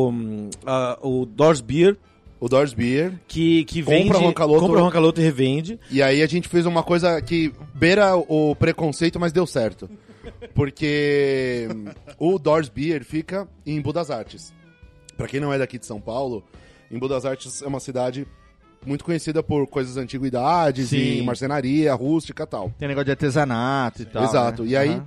[0.06, 1.96] o, hum, a- o Dors Beer,
[2.38, 3.14] O Doors Beer.
[3.26, 4.12] que, que Compra vende...
[4.18, 4.60] Juan Caloto.
[4.60, 5.80] compra Juan Caloto e revende.
[5.90, 9.88] E aí a gente fez uma coisa que beira o preconceito, mas deu certo.
[10.54, 11.68] Porque
[12.18, 14.52] o Doors Beer fica em Budas Artes.
[15.16, 16.44] Pra quem não é daqui de São Paulo,
[16.90, 18.26] em Budas Artes é uma cidade
[18.84, 21.18] muito conhecida por coisas de antiguidades Sim.
[21.18, 22.70] e marcenaria, rústica e tal.
[22.78, 24.24] Tem negócio de artesanato e tal.
[24.24, 24.62] Exato.
[24.62, 24.68] né?
[24.70, 25.06] E aí, Aham.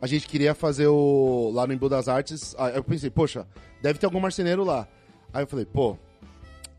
[0.00, 1.50] a gente queria fazer o.
[1.54, 2.54] Lá no Embu das Artes.
[2.58, 3.46] aí Eu pensei, poxa,
[3.82, 4.88] deve ter algum marceneiro lá.
[5.32, 5.96] Aí eu falei, pô,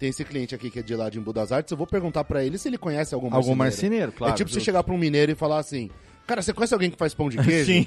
[0.02, 2.24] tem esse cliente aqui que é de lá de Embu das Artes, eu vou perguntar
[2.24, 3.52] pra ele se ele conhece algum marceneiro.
[3.52, 4.34] Algum marceneiro, claro.
[4.34, 4.66] é tipo você justo.
[4.66, 5.92] chegar pra um mineiro e falar assim.
[6.26, 7.72] Cara, você conhece alguém que faz pão de queijo?
[7.72, 7.86] Sim.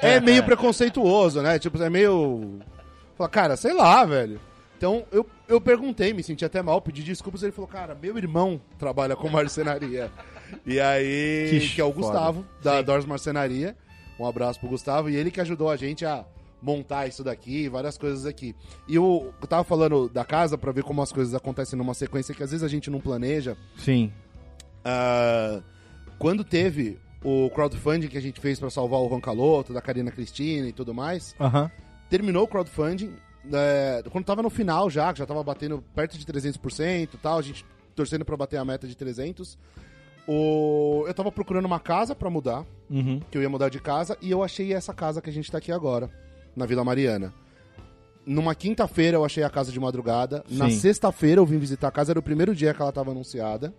[0.00, 1.58] É meio preconceituoso, né?
[1.58, 2.60] Tipo, é meio.
[3.14, 4.40] Fala, cara, sei lá, velho.
[4.78, 7.42] Então eu, eu perguntei, me senti até mal, pedi desculpas.
[7.42, 10.10] Ele falou, cara, meu irmão trabalha com marcenaria.
[10.64, 12.06] E aí, Que que, é o foda.
[12.06, 13.76] Gustavo, da Dors Marcenaria.
[14.18, 15.10] Um abraço pro Gustavo.
[15.10, 16.24] E ele que ajudou a gente a
[16.62, 18.54] montar isso daqui, várias coisas aqui.
[18.86, 22.34] E eu, eu tava falando da casa pra ver como as coisas acontecem numa sequência
[22.34, 23.56] que às vezes a gente não planeja.
[23.78, 24.12] Sim.
[24.84, 25.60] Ah,
[26.18, 30.10] quando teve o crowdfunding que a gente fez pra salvar o Ron Caloto, da Karina
[30.10, 31.70] Cristina e tudo mais, Aham.
[32.08, 33.12] terminou o crowdfunding.
[33.52, 37.38] é, quando tava no final já, que já tava batendo perto de 300% e tal,
[37.38, 39.58] a gente torcendo pra bater a meta de 300.
[40.28, 43.20] O, eu tava procurando uma casa pra mudar, Uhum.
[43.30, 45.58] que eu ia mudar de casa, e eu achei essa casa que a gente tá
[45.58, 46.10] aqui agora,
[46.56, 47.32] na Vila Mariana.
[48.26, 50.44] numa quinta-feira eu achei a casa de madrugada.
[50.48, 50.78] Na Sim.
[50.78, 53.72] sexta-feira eu vim visitar a casa, era o primeiro dia que ela tava anunciada.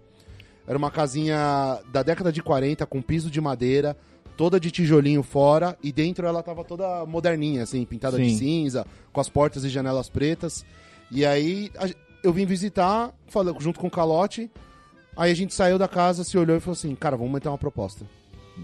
[0.67, 3.95] Era uma casinha da década de 40, com piso de madeira,
[4.36, 8.38] toda de tijolinho fora, e dentro ela tava toda moderninha, assim, pintada de Sim.
[8.38, 10.65] cinza, com as portas e janelas pretas.
[11.12, 11.71] E aí
[12.23, 13.13] eu vim visitar,
[13.60, 14.49] junto com o Calote.
[15.15, 17.57] Aí a gente saiu da casa, se olhou e falou assim: cara, vamos meter uma
[17.57, 18.05] proposta.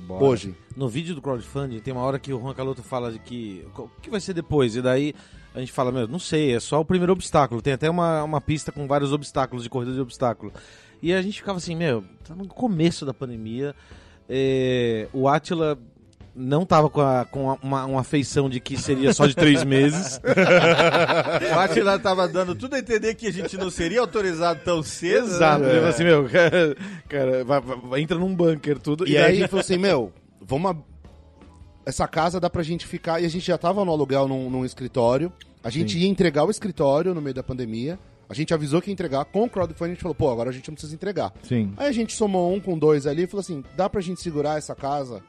[0.10, 0.56] Hoje.
[0.76, 3.90] No vídeo do crowdfunding tem uma hora que o Juan Caloto fala de que o
[4.02, 5.14] que vai ser depois e daí
[5.54, 7.62] a gente fala, meu, não sei, é só o primeiro obstáculo.
[7.62, 10.54] Tem até uma, uma pista com vários obstáculos de corrida de obstáculo.
[11.02, 13.76] E a gente ficava assim, meu, tá no começo da pandemia.
[14.30, 15.80] é, o Atila
[16.38, 19.63] não tava com, a- com a- uma, uma afeição de que seria só de três
[19.65, 20.19] meses.
[21.56, 25.28] O Atila tava dando tudo a entender que a gente não seria autorizado tão cedo.
[25.28, 25.63] Exato.
[25.63, 25.69] né?
[25.69, 26.78] Ele falou assim, meu, cara,
[27.10, 29.08] cara vai- vai- entra num bunker, tudo.
[29.08, 30.71] E aí ele falou assim, meu, vamos.
[30.71, 30.76] a-
[31.86, 33.21] Essa casa dá pra gente ficar.
[33.21, 35.32] E a gente já tava no aluguel num, num escritório.
[35.63, 37.97] A gente ia entregar o escritório no meio da pandemia.
[38.30, 39.23] A gente avisou que ia entregar.
[39.26, 41.32] Com o crowdfunding, a gente falou, pô, agora a gente não precisa entregar.
[41.43, 41.73] Sim.
[41.78, 44.58] Aí a gente somou um com dois ali e falou assim: dá pra gente segurar
[44.58, 45.21] essa casa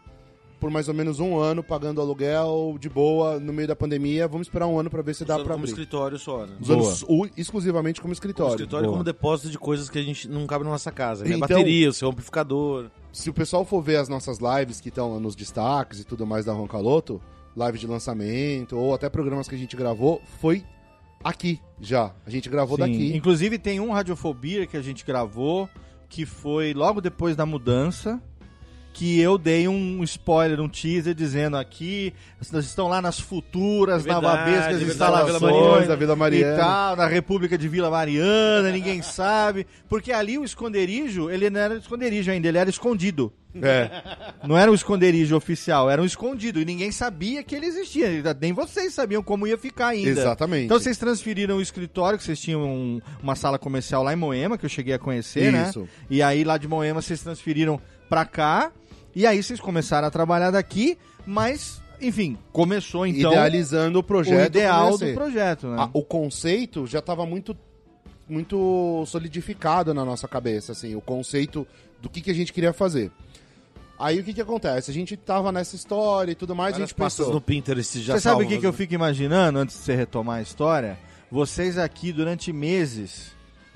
[0.59, 4.27] por mais ou menos um ano, pagando aluguel de boa no meio da pandemia.
[4.27, 5.71] Vamos esperar um ano pra ver se dá Usando pra como abrir.
[5.73, 6.57] escritório só, né?
[6.61, 6.95] Usando Boa.
[7.27, 8.53] u- exclusivamente como Como escritório.
[8.55, 8.93] escritório Boa.
[8.95, 11.25] como depósito de coisas que a gente não cabe na nossa casa.
[11.25, 12.87] Minha Então- bateria, o seu amplificador.
[13.13, 16.45] se o pessoal for ver as nossas lives que estão nos destaques e tudo mais
[16.45, 17.21] da Roncaloto,
[17.57, 20.65] live de lançamento, ou até programas que a gente gravou, foi
[21.23, 22.13] aqui já.
[22.27, 22.83] A gente gravou Sim.
[22.83, 23.17] daqui.
[23.17, 25.69] Inclusive tem um Radiofobia que a gente gravou,
[26.09, 28.23] que foi logo depois da mudança,
[28.99, 34.13] que eu dei um spoiler, um teaser, dizendo aqui, vocês estão lá nas futuras, É
[34.13, 36.55] verdade, navabescas é instalações Vila Mariana, da Vila Mariana.
[36.55, 39.69] e tal, na República de Vila Mariana, ninguém sabe.
[39.89, 43.33] Porque ali o esconderijo, ele não era esconderijo ainda, ele era escondido.
[43.63, 43.91] É.
[44.47, 46.61] Não era um esconderijo oficial, era um escondido.
[46.61, 48.09] E ninguém sabia que ele existia.
[48.41, 50.11] Nem vocês sabiam como ia ficar ainda.
[50.11, 50.65] Exatamente.
[50.67, 54.59] Então vocês transferiram o escritório, que vocês tinham um- uma sala comercial lá em Moema,
[54.59, 55.69] que eu cheguei a conhecer, né?
[55.71, 55.89] Isso.
[56.11, 58.71] E aí lá de Moema vocês transferiram pra cá.
[59.19, 64.47] E aí vocês começaram a trabalhar daqui, mas, enfim, começou então Idealizando o o projeto.
[64.47, 65.77] ideal como ia do projeto, né?
[65.77, 67.57] Ah, o conceito já estava muito
[68.29, 71.67] muito solidificado na nossa cabeça, assim, o conceito
[72.01, 73.11] do que, que a gente queria fazer.
[73.99, 74.89] Aí o que que acontece?
[74.89, 77.35] A gente tava nessa história e tudo mais, a Várias gente pastas pensou...
[77.35, 80.39] no Pinterest já Você sabe o que, que eu fico imaginando, antes de você retomar
[80.39, 80.97] a história?
[81.29, 83.33] Vocês aqui durante meses,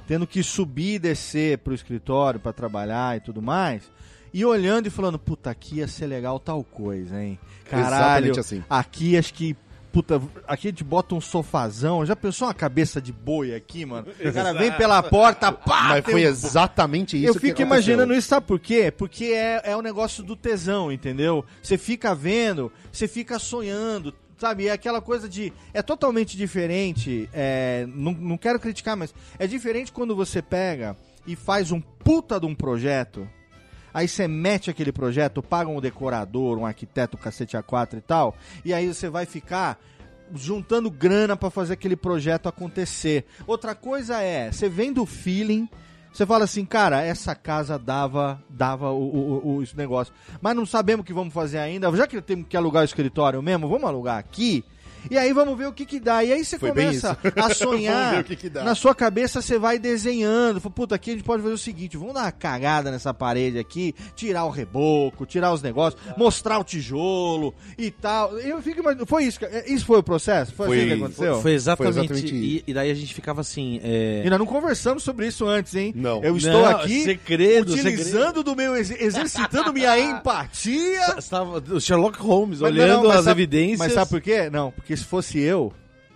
[0.07, 3.91] tendo que subir e descer pro escritório pra trabalhar e tudo mais,
[4.33, 7.38] e olhando e falando, puta, aqui ia ser legal tal coisa, hein?
[7.68, 8.62] Caralho, assim.
[8.68, 9.57] aqui acho que.
[9.92, 12.05] Puta, aqui a gente bota um sofazão.
[12.07, 14.07] Já pensou uma cabeça de boi aqui, mano?
[14.25, 15.88] O cara vem pela porta, pá!
[15.90, 17.66] Mas foi um- exatamente isso eu que fico aconteceu.
[17.66, 18.90] imaginando isso, sabe por quê?
[18.90, 21.45] Porque é, é o negócio do tesão, entendeu?
[21.62, 24.66] Você fica vendo, você fica sonhando, sabe?
[24.66, 25.53] É aquela coisa de.
[25.75, 27.29] É totalmente diferente.
[27.31, 32.40] é, não, não quero criticar, mas é diferente quando você pega e faz um puta
[32.40, 33.29] de um projeto.
[33.95, 38.73] Aí você mete aquele projeto, paga um decorador, um arquiteto, cacete A4 e tal, e
[38.73, 39.79] aí você vai ficar
[40.35, 43.25] juntando grana pra fazer aquele projeto acontecer.
[43.47, 45.69] Outra coisa é, você vem do feeling,
[46.13, 50.65] você fala assim, cara, essa casa dava dava o, o, o- esse negócio, mas não
[50.67, 51.95] sabemos o que vamos fazer ainda.
[51.97, 54.65] Já que temos que alugar o escritório mesmo, vamos alugar aqui.
[55.11, 56.25] E aí vamos ver o que que dá.
[56.25, 58.21] E aí você Foi começa a Vamos ver sonhar.
[58.21, 58.62] o que que dá.
[58.65, 60.61] Na sua cabeça você vai desenhando.
[60.61, 63.59] Fala, Puta, aqui a gente pode fazer o seguinte: vamos dar uma cagada nessa parede
[63.59, 68.38] aqui, tirar o reboco, tirar os negócios, mostrar o tijolo e tal.
[68.38, 69.07] Eu fico imaginando.
[69.07, 69.38] Foi isso.
[69.38, 70.53] que- Isso foi o processo?
[70.55, 71.43] Foi, Foi- assim que aconteceu?
[71.43, 73.81] Foi exatamente, Foi exatamente e, e daí a gente ficava assim.
[73.83, 74.23] É...
[74.25, 75.93] E nós não conversamos sobre isso antes, hein?
[75.97, 76.23] Não.
[76.23, 78.77] Eu estou Não, aqui segredo, utilizando do meu.
[78.77, 81.15] ex- exercitando minha empatia.
[81.19, 83.79] Estava o Sherlock Holmes Mas olhando não, as sabe- evidências.
[83.79, 84.49] Mas sabe por quê?
[84.51, 85.73] Não, porque se fosse eu,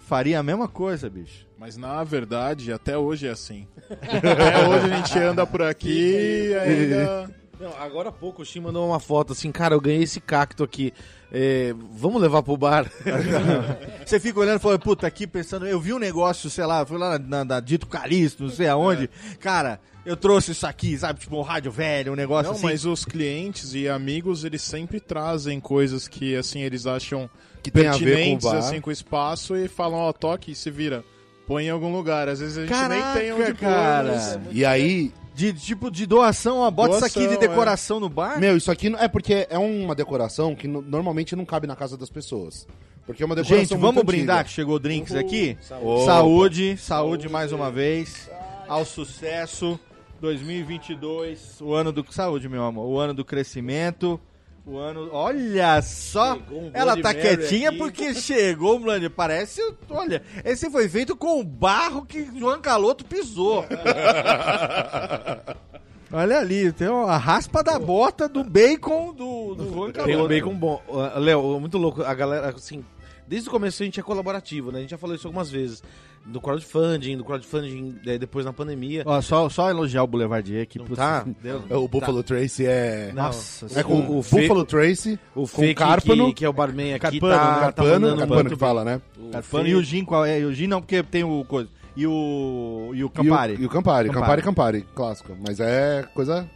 [0.06, 1.46] faria a mesma coisa, bicho.
[1.58, 3.66] Mas na verdade, até hoje é assim.
[3.90, 5.88] até hoje a gente anda por aqui
[6.50, 7.30] e ainda.
[7.58, 10.62] Não, agora há pouco o Shin mandou uma foto assim, cara, eu ganhei esse cacto
[10.62, 10.92] aqui.
[11.32, 12.84] É, vamos levar pro bar.
[14.04, 16.98] Você fica olhando e fala, puta, aqui pensando, eu vi um negócio, sei lá, fui
[16.98, 19.08] lá na, na- na Dito Calixto, não sei aonde.
[19.40, 21.20] Cara, eu trouxe isso aqui, sabe?
[21.20, 22.66] Tipo um rádio velho, um negócio Não, assim.
[22.66, 27.28] mas os clientes e amigos, eles sempre trazem coisas que, assim, eles acham
[27.70, 28.58] Que tem a ver com o bar.
[28.58, 31.04] assim, com o espaço e falam, ó, toque e se vira.
[31.46, 32.28] Põe em algum lugar.
[32.28, 34.08] Às vezes a gente Caraca, nem tem onde cara.
[34.08, 34.16] pôr.
[34.16, 38.08] mas- E aí, De tipo de doação, ó, bota isso aqui de Doação, decoração no
[38.08, 38.40] bar.
[38.40, 41.76] meu, isso aqui não- é porque é uma decoração que no- normalmente não cabe na
[41.76, 42.66] casa das pessoas.
[43.04, 44.48] Porque é uma decoração Gente, vamos muito brindar antiga.
[44.48, 45.56] que chegou drinks aqui?
[45.82, 46.06] Opa.
[46.06, 48.30] Saúde, saúde mais uma vez.
[48.66, 49.78] Ao sucesso.
[50.22, 54.18] 2022, o ano do saúde, meu amor, o ano do crescimento.
[54.66, 57.78] O ano, olha só, um ela tá quietinha aqui.
[57.78, 63.64] porque chegou, Mlane, parece, olha, esse foi feito com o barro que João Caloto pisou.
[66.12, 70.24] olha ali, tem a raspa da bota do bacon do, do Tem Caloto.
[70.24, 70.82] um bacon bom.
[70.88, 72.02] Uh, Léo, muito louco.
[72.02, 72.84] A galera, assim,
[73.24, 74.78] desde o começo a gente é colaborativo, né?
[74.78, 75.80] A gente já falou isso algumas vezes.
[76.26, 79.04] Do crowdfunding, do crowdfunding eh, depois na pandemia.
[79.06, 80.76] Ó, só, só elogiar o Boulevardier aqui.
[80.78, 81.24] Não putz, tá?
[81.40, 81.62] Deus.
[81.70, 83.12] O Buffalo Tracy é.
[83.14, 86.52] Nossa, É com o- Buffalo Tracy, O com Fê, que, Carpano, que, que é o
[86.52, 87.54] barman aqui, Carpano, tá, né?
[87.54, 89.00] tá Carpano, Carpano que fala, né?
[89.16, 90.38] o Carpano Fê- e o Gin, qual é?
[90.40, 91.68] O Gin não, porque tem o coisa.
[91.96, 92.90] E o.
[92.92, 93.56] E o E o, Campari.
[93.58, 94.10] e o Campari, Campari.
[94.10, 95.36] Campari, Campari, clássico.
[95.46, 96.50] Mas é coisa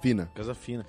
[0.00, 0.30] fina.
[0.34, 0.84] Casa fina.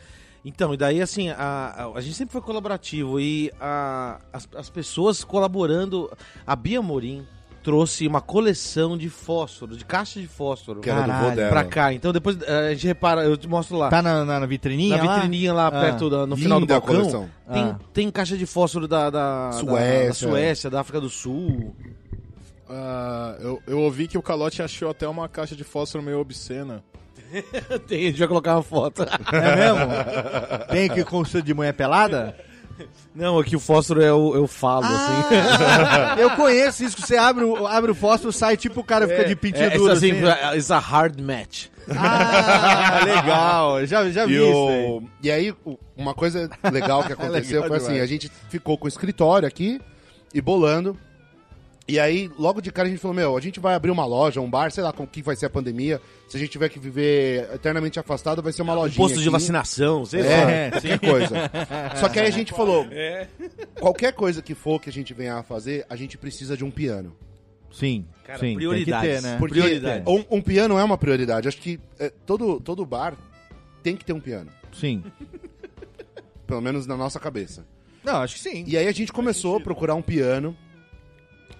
[0.45, 4.69] Então, e daí assim, a, a, a gente sempre foi colaborativo e a, as, as
[4.69, 6.09] pessoas colaborando.
[6.47, 7.25] A Bia Morim
[7.63, 11.29] trouxe uma coleção de fósforo, de caixa de fósforo Que era do Caralho.
[11.29, 11.49] vô dela.
[11.49, 11.93] pra cá.
[11.93, 13.89] Então depois eh, a gente repara, eu te mostro lá.
[13.89, 14.97] Tá na, na, na vitrininha?
[14.97, 15.15] na lá?
[15.15, 15.71] vitrininha lá, Ah.
[15.71, 16.95] perto da, no final do Linda a balcão.
[16.97, 17.29] coleção.
[17.51, 17.79] Tem, Ah.
[17.93, 20.07] tem caixa de fósforo da, da, da- Suécia.
[20.07, 21.73] da Suécia, da África do Sul.
[22.69, 26.83] Ah, eu, eu ouvi que o Calote achou até uma caixa de fósforo meio obscena.
[27.87, 29.03] Tem, a gente vai colocar uma foto.
[29.03, 30.67] É mesmo?
[30.71, 32.35] Tem que com o de mulher pelada?
[33.15, 35.13] Não, aqui o fósforo é o, eu falo, assim.
[35.87, 39.07] Ah, eu conheço isso, que você abre o, abre o fósforo, sai tipo o cara
[39.07, 40.55] fica de pintinho É, duro assim, assim.
[40.57, 41.65] it's a hard match.
[41.95, 43.85] Ah, legal.
[43.85, 45.07] Já, já vi E, isso o- aí.
[45.23, 45.55] e aí,
[45.95, 48.03] uma coisa legal que aconteceu legal foi assim, demais.
[48.03, 49.79] a gente ficou com o escritório aqui
[50.33, 50.97] e bolando.
[51.85, 54.39] E aí, logo de cara, a gente falou, meu, a gente vai abrir uma loja,
[54.39, 55.99] um bar, sei lá com o que vai ser a pandemia.
[56.29, 59.29] Se a gente tiver que viver eternamente afastado, vai ser uma lojinha Posto de aqui.
[59.29, 60.29] vacinação, sei lá.
[60.29, 61.35] É, qualquer coisa.
[61.99, 62.87] Só que aí a gente falou,
[63.79, 66.71] qualquer coisa que for que a gente venha a fazer, a gente precisa de um
[66.71, 67.13] piano.
[67.69, 68.55] Sim, Cara, sim.
[68.55, 69.01] prioridades.
[69.09, 69.37] Tem que ter, né?
[69.39, 70.03] Porque Prioridade.
[70.07, 71.47] um, um piano é uma prioridade.
[71.47, 73.15] Acho que é, todo, todo bar
[73.81, 74.49] tem que ter um piano.
[74.71, 75.03] Sim.
[76.45, 77.65] Pelo menos na nossa cabeça.
[78.03, 78.63] Não, acho que sim.
[78.67, 80.55] E aí a gente começou a procurar um piano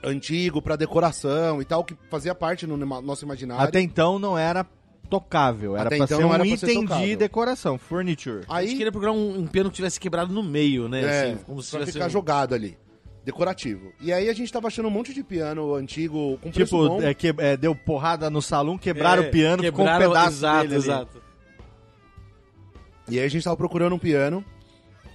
[0.04, 3.64] antigo pra decoração e tal, que fazia parte no nosso imaginário.
[3.64, 4.66] Até então não era
[5.10, 5.76] tocável.
[5.78, 8.44] Era Até pra então ser não um era item de decoração, furniture.
[8.50, 11.02] A gente Aí, queria procurar um, um piano que tivesse quebrado no meio, né?
[11.04, 12.78] é, assim, como se pra ficar um- jogado ali.
[13.26, 13.94] Decorativo.
[14.02, 17.02] E aí a gente tava achando um monte de piano antigo com preço Tipo, bom.
[17.02, 20.30] é, que, é, deu porrada no salão, quebraram É, o piano, ficou um quebraram- pedaço
[20.38, 20.84] exato, dele ali.
[20.84, 21.24] exato.
[23.10, 24.44] E aí a gente tava procurando um piano.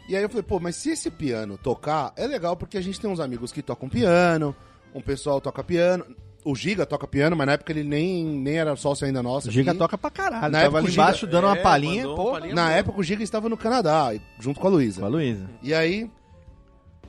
[0.08, 2.98] E aí eu falei, pô, mas se esse piano tocar, é legal porque a gente
[2.98, 4.56] tem uns amigos que tocam piano,
[4.94, 6.04] um pessoal toca piano.
[6.44, 9.48] O Giga toca piano, mas na época ele nem, nem era sócio ainda nosso.
[9.48, 9.78] O Giga aqui.
[9.78, 10.42] toca pra caralho.
[10.50, 12.22] Na Tava época ali o Giga- embaixo dando uma É, palhinha, mandou pô.
[12.22, 12.74] uma palhinha Na boa.
[12.74, 15.00] época o Giga estava no Canadá, junto com a Luísa.
[15.00, 15.50] Com a Luísa.
[15.62, 16.08] E aí,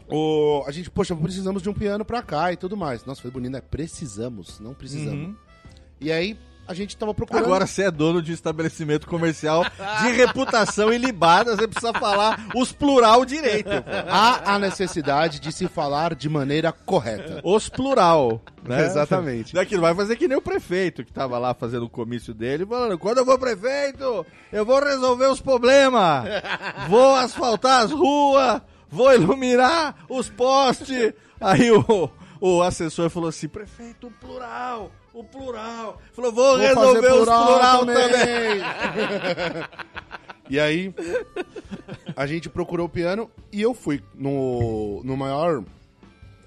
[0.09, 3.05] o, a gente, poxa, precisamos de um piano pra cá e tudo mais.
[3.05, 3.61] Nossa, foi bonito, né?
[3.61, 5.27] Precisamos, não precisamos.
[5.29, 5.35] Uhum.
[6.01, 6.37] E aí,
[6.69, 7.45] a gente tava procurando.
[7.45, 9.65] Agora você é dono de estabelecimento comercial
[10.03, 13.71] de reputação ilibada, você precisa falar os plural direito.
[14.07, 17.41] há a necessidade de se falar de maneira correta.
[17.43, 18.39] Os plural.
[18.63, 18.85] Né?
[18.85, 19.55] Exatamente.
[19.55, 22.99] Daqui vai fazer que nem o prefeito que tava lá fazendo o comício dele, falando:
[22.99, 26.25] quando eu vou prefeito, eu vou resolver os problemas,
[26.87, 31.13] vou asfaltar as ruas, vou iluminar os postes.
[31.41, 36.01] Aí o, o assessor falou assim: prefeito, o plural, o plural.
[36.13, 38.61] Falou: vou, Vou resolver fazer os plural também.
[40.49, 40.93] e aí,
[42.15, 45.63] a gente procurou o piano e eu fui no, no maior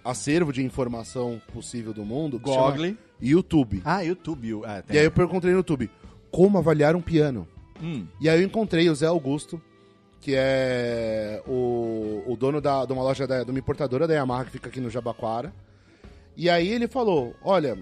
[0.05, 2.97] acervo de informação possível do mundo, Google.
[3.21, 3.83] YouTube.
[3.85, 4.63] Ah, YouTube.
[4.65, 4.97] Ah, tem.
[4.97, 5.89] E aí eu perguntei no YouTube,
[6.31, 7.47] como avaliar um piano?
[7.81, 8.07] Hum.
[8.21, 9.61] E aí eu encontrei o Zé Augusto,
[10.21, 14.45] que é o, o dono da, de uma loja, da, de uma importadora da Yamaha,
[14.45, 15.53] que fica aqui no Jabaquara.
[16.37, 17.79] E aí ele falou, olha,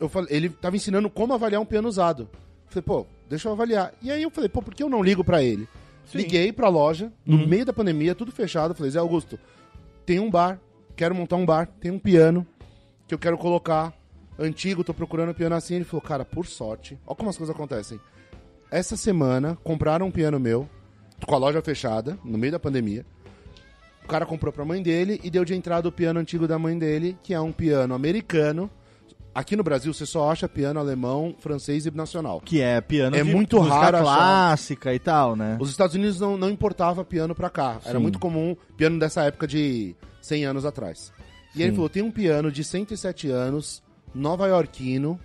[0.00, 2.28] eu falei, ele tava ensinando como avaliar um piano usado.
[2.32, 3.92] Eu falei, pô, deixa eu avaliar.
[4.02, 5.68] E aí eu falei, pô, por que eu não ligo pra ele?
[6.06, 6.18] Sim.
[6.18, 8.74] Liguei pra loja, no meio da pandemia, tudo fechado.
[8.74, 9.38] Falei, Zé Augusto,
[10.04, 10.60] tem um bar,
[10.94, 12.46] quero montar um bar, tem um piano
[13.06, 13.92] que eu quero colocar
[14.38, 15.76] antigo, tô procurando um piano assim.
[15.76, 17.98] Ele falou, cara, por sorte, olha como as coisas acontecem.
[18.70, 20.68] Essa semana, compraram um piano meu,
[21.26, 23.06] com a loja fechada, no meio da pandemia.
[24.04, 26.78] O cara comprou pra mãe dele e deu de entrada o piano antigo da mãe
[26.78, 28.70] dele, que é um piano americano.
[29.34, 32.40] Aqui no Brasil você só acha piano alemão, francês e nacional.
[32.40, 34.02] Que é piano É de muito raro achar.
[34.04, 35.56] clássica e tal, né?
[35.60, 37.78] Os Estados Unidos não, não importava piano pra cá.
[37.84, 38.02] Era Sim.
[38.02, 41.12] muito comum piano dessa época de 100 anos atrás.
[41.54, 41.76] E ele Sim.
[41.76, 43.82] falou: tem um piano de 107 anos,
[44.14, 45.18] nova-iorquino,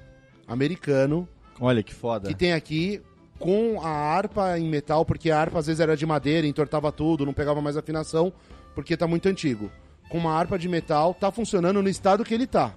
[0.47, 1.27] americano,
[1.59, 2.27] Olha que foda.
[2.29, 3.01] que tem aqui
[3.37, 7.25] com a harpa em metal, porque a harpa às vezes era de madeira, entortava tudo,
[7.25, 8.33] não pegava mais afinação,
[8.75, 9.69] porque tá muito antigo.
[10.09, 12.73] Com uma harpa de metal, tá funcionando no estado que ele tá.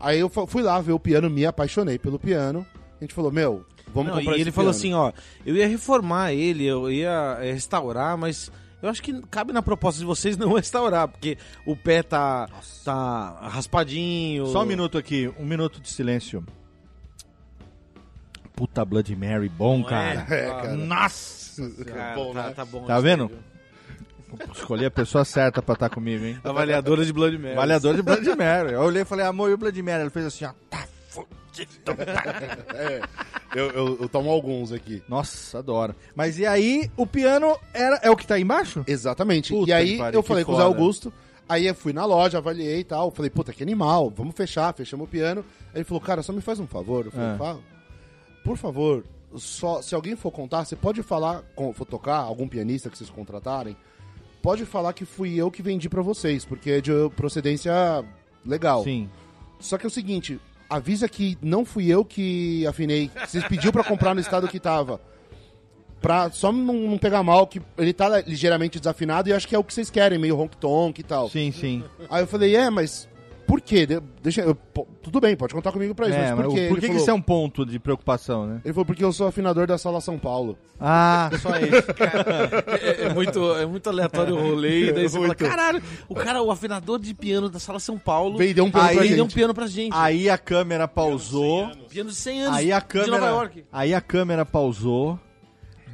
[0.00, 2.66] Aí eu fui lá ver o piano, me apaixonei pelo piano.
[3.00, 4.78] A gente falou, meu, vamos Não, comprar e ele falou piano.
[4.78, 5.12] assim, ó,
[5.46, 8.50] eu ia reformar ele, eu ia eh, restaurar, mas
[8.82, 12.48] Eu acho que cabe na proposta de vocês não restaurar, porque o pé tá,
[12.84, 14.46] tá raspadinho.
[14.48, 16.44] Só um minuto aqui, um minuto de silêncio.
[18.54, 20.26] Puta Blood Mary, bom, cara.
[20.30, 20.74] É, cara.
[20.74, 21.70] Nossa!
[21.84, 22.50] Cara, Bom, tá, né?
[22.50, 22.84] tá bom.
[22.84, 23.30] Tá vendo?
[24.54, 26.38] Escolhi a pessoa certa pra estar comigo, hein?
[26.44, 27.52] Avaliadora de Blood Mary.
[27.54, 28.72] Avaliador de Blood Mary.
[28.72, 30.02] Eu olhei e falei, amor, e o Blood Mary?
[30.02, 30.52] Ele fez assim, ó.
[30.70, 31.70] Tá fudido.
[32.74, 33.00] É,
[33.54, 35.02] eu, eu- eu tomo alguns aqui.
[35.08, 35.94] Nossa, adoro.
[36.14, 38.84] Mas e aí, o piano era, é o que tá aí embaixo?
[38.86, 39.52] Exatamente.
[39.52, 40.62] Puta e aí pariu, eu falei com o Zé.
[40.62, 41.12] Augusto,
[41.48, 43.10] aí eu fui na loja, avaliei e tal.
[43.10, 45.44] Falei, puta, que animal, vamos fechar, fechamos o piano.
[45.72, 47.06] Aí ele falou, cara, só me faz um favor.
[47.06, 47.60] Eu falei, fala.
[48.44, 49.04] Por favor,
[49.36, 53.08] só, se alguém for contar, você pode falar, com, for tocar, algum pianista que vocês
[53.08, 53.74] contratarem,
[54.44, 57.72] pode falar que fui eu que vendi pra vocês, porque é de procedência
[58.44, 58.84] legal.
[58.84, 59.08] Sim.
[59.58, 60.38] Só que é o seguinte,
[60.68, 63.10] avisa que não fui eu que afinei.
[63.26, 65.00] Vocês pediu pra comprar no estado que tava.
[65.98, 69.58] Pra só não, não pegar mal, que ele tá ligeiramente desafinado e acho que é
[69.58, 71.30] o que vocês querem, meio honk-tonk e tal.
[71.30, 71.82] Sim, sim.
[72.10, 73.08] Aí eu falei, é, mas
[73.46, 73.86] por quê?
[73.86, 76.66] De- Deixa, eu- pô, tudo bem, pode contar comigo pra isso, É, mas por quê?
[76.68, 78.60] por que, que isso é um ponto de preocupação, né?
[78.64, 80.56] ele falou, porque eu sou afinador da Sala São Paulo.
[80.80, 81.74] Ah, só isso.
[82.80, 84.88] É, é muito, é muito aleatório o rolê.
[84.88, 88.38] E daí você fala, caralho, o cara, o afinador de piano da Sala São Paulo,
[88.38, 89.34] Vendeu um piano Aí pra vendeu um gente.
[89.34, 89.92] piano pra gente.
[89.94, 91.70] Aí a câmera pausou.
[91.88, 93.64] Piano de 100 anos Aí a de Nova câmera, York.
[93.72, 95.18] aí a câmera pausou,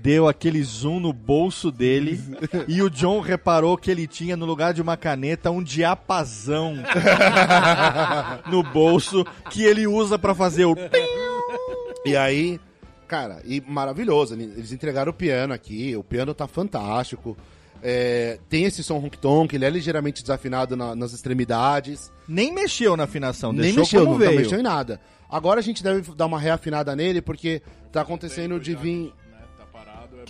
[0.02, 2.20] deu aquele zoom no bolso dele
[2.66, 6.76] e o John reparou que ele tinha no lugar de uma caneta um diapasão
[8.50, 10.74] no bolso que ele usa pra fazer o
[12.04, 12.58] E aí,
[13.06, 14.32] cara, e maravilhoso.
[14.34, 17.36] ele- Eles entregaram o piano aqui, o piano tá fantástico.
[17.82, 22.10] É, tem esse som honk-tonk, ele é ligeiramente desafinado na- nas extremidades.
[22.28, 24.36] nem mexeu na afinação, Nem mexeu, não veio.
[24.40, 24.98] mexeu em nada.
[25.28, 29.12] Agora a gente deve dar uma reafinada nele, porque tá acontecendo de vir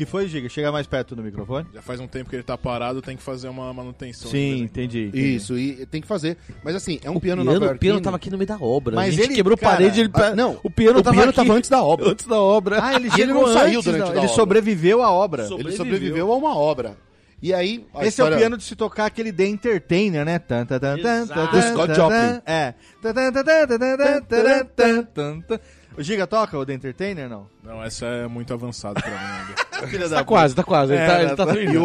[0.00, 0.48] que foi, Giga?
[0.48, 1.66] Chega mais perto do microfone.
[1.74, 4.30] Já faz um tempo que ele tá parado, tem que fazer uma manutenção.
[4.30, 5.34] Sim, entendi, entendi.
[5.36, 6.38] Isso, e tem que fazer.
[6.64, 8.96] Mas assim, é um o piano, piano O piano tava aqui no meio da obra.
[8.96, 11.82] Mas ele quebrou cara, parede, ele não, o piano, o tava, piano tava antes da
[11.82, 12.08] obra.
[12.12, 12.82] Antes da obra.
[12.82, 15.44] Ah, ele, ele não saiu durante da, da Ele sobreviveu à obra.
[15.44, 15.70] Sobreviveu.
[15.70, 16.96] Ele sobreviveu a uma obra.
[17.42, 17.86] E aí.
[17.96, 18.34] Esse história...
[18.34, 20.38] é o piano de se tocar aquele The Entertainer, né?
[20.38, 22.40] Tan, tan, tan, tan, do Scott Joplin.
[22.46, 22.72] É.
[25.98, 27.46] Giga toca o The Entertainer, não?
[27.62, 29.54] Não, essa é muito avançada pra mim.
[29.86, 30.92] Filha Tá quase, tá quase.
[30.92, 31.84] Ele É, tá, ele tá tá- E o,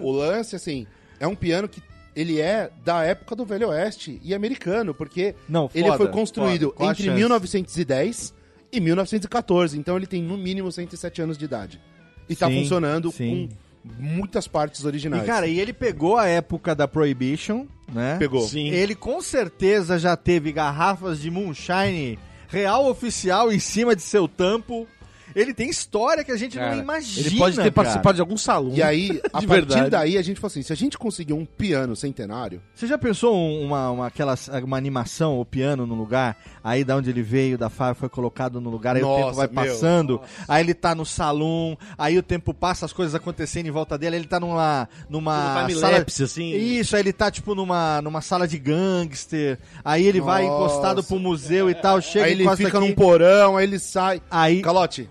[0.00, 0.86] o lance, assim,
[1.20, 1.82] é um piano que
[2.14, 6.74] ele é da época do Velho Oeste e americano, porque Não, ele foda, foi construído
[6.76, 6.90] foda.
[6.90, 7.16] Entre chance?
[7.16, 8.34] 1910
[8.72, 11.80] e 1914, então ele tem no mínimo 107 anos de idade.
[12.28, 13.48] E tá Sim, funcionando sim.
[13.84, 15.22] com muitas partes originais.
[15.22, 18.16] E, cara, e ele pegou a época da Prohibition, né?
[18.18, 18.46] Pegou.
[18.46, 18.68] Sim.
[18.68, 24.86] Ele com certeza já teve garrafas de moonshine real oficial em cima de seu tampo.
[25.34, 27.26] Ele tem história que a gente Cara, não imagina.
[27.26, 27.72] Ele pode ter cara.
[27.72, 28.72] participado de algum salão.
[28.74, 29.90] E aí, a partir verdade.
[29.90, 33.36] daí, a gente falou assim, se a gente conseguir um piano centenário, Você já pensou
[33.36, 37.58] um- uma, uma, aquela, uma animação, o piano no lugar, aí da onde ele veio,
[37.58, 40.74] da fábrica, foi colocado no lugar, aí o Nossa, tempo vai meu, passando, aí ele
[40.74, 44.28] tá no salão, aí o tempo passa, as coisas acontecendo em volta dele, aí ele
[44.28, 46.04] tá numa, numa sala...
[46.06, 46.54] assim.
[46.54, 50.64] Isso, aí ele tá tipo numa, numa sala de gangster, aí ele vai Nossa.
[50.64, 53.78] encostado pro museu e tal, chega aí e ele fica aqui, num porão, aí ele
[53.78, 54.22] sai.
[54.30, 55.08] aí, Calote,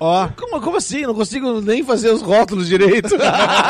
[0.00, 1.02] ó, Como, como assim?
[1.02, 3.10] Não consigo nem fazer os rótulos direito.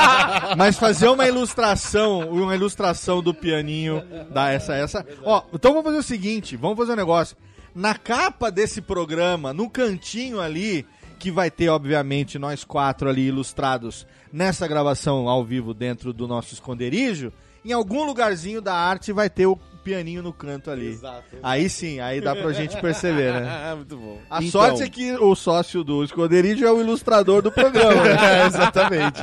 [0.57, 5.07] Mas fazer uma ilustração, uma ilustração do pianinho da essa essa.
[5.25, 7.37] Ó, então vamos fazer o seguinte, vamos fazer um negócio.
[7.75, 10.87] Na capa desse programa, no cantinho ali,
[11.19, 16.55] que vai ter obviamente nós quatro ali ilustrados nessa gravação ao vivo dentro do nosso
[16.55, 17.33] esconderijo,
[17.65, 20.99] em algum lugarzinho da arte vai ter o pianinho no canto ali.
[21.41, 23.73] Aí sim, aí dá pra gente perceber, né?
[23.77, 24.19] Muito bom.
[24.29, 24.51] A Então.
[24.51, 28.03] sorte é que o sócio do esconderijo é o ilustrador do programa.
[28.03, 28.43] né?
[28.43, 29.21] É, exatamente.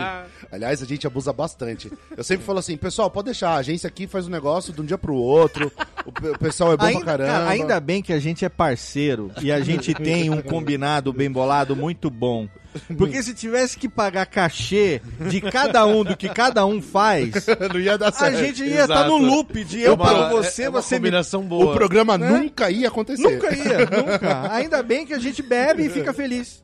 [0.50, 1.92] Aliás, a gente abusa bastante.
[2.16, 4.86] Eu sempre falo assim, pessoal, pode deixar, a agência aqui faz um negócio de um
[4.86, 5.70] dia pro outro,
[6.06, 7.32] o pessoal é bom Ainda, pra caramba.
[7.34, 11.30] cara, ainda bem que a gente é parceiro e a gente tem um combinado bem
[11.30, 12.48] bolado muito bom.
[12.98, 17.80] Porque se tivesse que pagar cachê de cada um do que cada um faz, não
[17.80, 18.38] ia dar a certo.
[18.38, 19.10] gente ia estar Exato.
[19.10, 21.12] no loop de eu É uma- pago você, é uma você me
[21.44, 21.72] boa.
[21.72, 23.22] O programa nunca ia acontecer.
[23.24, 24.52] Nunca ia, nunca.
[24.54, 26.64] Ainda bem que a gente bebe e fica feliz.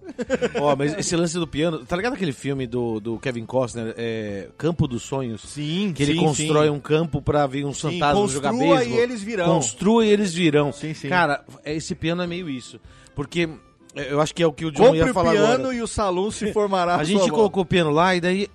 [0.60, 4.48] Ó, mas esse lance do piano, tá ligado aquele filme do, do Kevin Costner, é,
[4.58, 5.42] Campo dos Sonhos?
[5.42, 8.98] Sim, Que ele constrói um campo pra vir um Sim, fantasma jogar construa beisebol.
[9.00, 9.46] e eles virão.
[9.46, 10.72] Construa e eles virão.
[10.72, 11.10] Sim, sim.
[11.10, 12.80] Cara, esse piano é meio isso.
[13.16, 13.50] Porque é,
[13.96, 15.74] eu acho que é o que o John Compre ia o falar piano agora.
[15.76, 18.48] e o salão se formará A gente colocou o piano lá e daí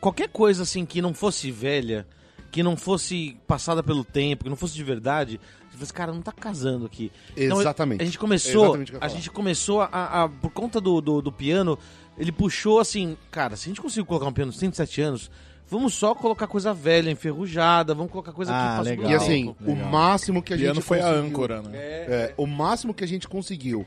[0.00, 2.06] qualquer coisa assim que não fosse velha,
[2.50, 6.22] que não fosse passada pelo tempo, que não fosse de verdade, falei assim, cara, não
[6.22, 7.10] tá casando aqui.
[7.36, 7.96] Exatamente.
[7.96, 11.32] Então, a gente começou, o a gente começou a, a- por conta do, do, do
[11.32, 11.78] piano,
[12.18, 15.30] ele puxou assim, cara, se a gente conseguir colocar um piano de 107 anos,
[15.68, 19.10] vamos só colocar coisa velha, enferrujada, vamos colocar coisa Ah, que legal.
[19.10, 19.88] E assim, o Legal.
[19.90, 21.70] máximo que a O gente piano foi a conseguiu- âncora, né?
[21.78, 23.84] É, o máximo que a gente conseguiu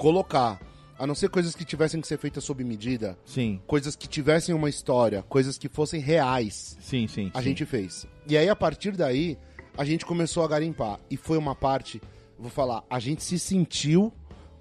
[0.00, 0.58] colocar,
[0.98, 4.54] a não ser coisas que tivessem que ser feitas sob medida, Sim, coisas que tivessem
[4.54, 7.30] uma história, coisas que fossem reais, sim, sim.
[7.34, 7.44] a sim.
[7.44, 8.06] gente fez.
[8.26, 9.36] E aí, a partir daí,
[9.76, 10.98] a gente começou a garimpar.
[11.10, 12.00] E foi uma parte,
[12.38, 14.10] vou falar, a gente se sentiu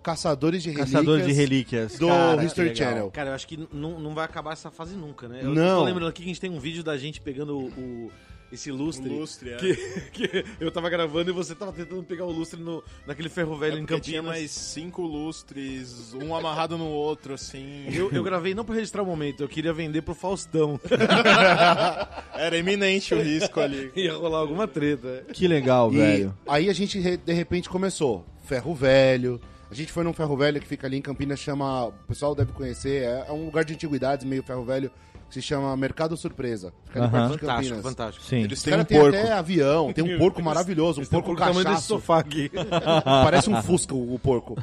[0.04, 0.92] caçadores de relíquias.
[0.92, 1.98] Caçador de relíquias.
[1.98, 2.76] do cara, History.
[2.76, 3.12] Channel.
[3.12, 5.40] Cara, eu acho que não vai acabar essa fase nunca, né?
[5.42, 5.80] Eu Não.
[5.80, 8.12] tô lembrando aqui que a gente tem um vídeo da gente pegando o, o-
[8.52, 9.10] esse lustre.
[9.10, 9.56] Lustre, é.
[9.58, 9.76] que,
[10.12, 13.76] que eu tava gravando e você tava tentando pegar o lustre no, naquele ferro velho
[13.76, 14.40] É em porque tinha Campinas.
[14.40, 17.86] mais cinco lustres, um amarrado no outro, assim.
[17.94, 20.80] Eu, eu gravei não pra registrar o momento, eu queria vender pro Faustão.
[22.34, 23.92] Era iminente o risco ali.
[23.96, 25.26] Ia rolar alguma treta.
[25.34, 26.38] Que legal, E velho.
[26.48, 28.26] aí a gente, de repente, começou.
[28.46, 29.40] Ferro Velho.
[29.70, 31.86] A gente foi num ferro velho que fica ali em Campinas, chama.
[31.86, 34.90] O pessoal deve conhecer, é, é um lugar de antiguidades, meio ferro velho,
[35.30, 36.74] que se chama Mercado Surpresa.
[36.88, 37.82] Fica ali perto de Fantástico, Campinas.
[37.84, 38.26] fantástico.
[38.26, 38.38] Sim.
[38.44, 39.18] Eles Os têm um caras têm porco.
[39.18, 41.88] até avião, tem um porco maravilhoso, um porco o tamanho desse cachaço.
[41.88, 42.52] sofá aqui.
[43.06, 44.58] Parece um fusca o, o porco.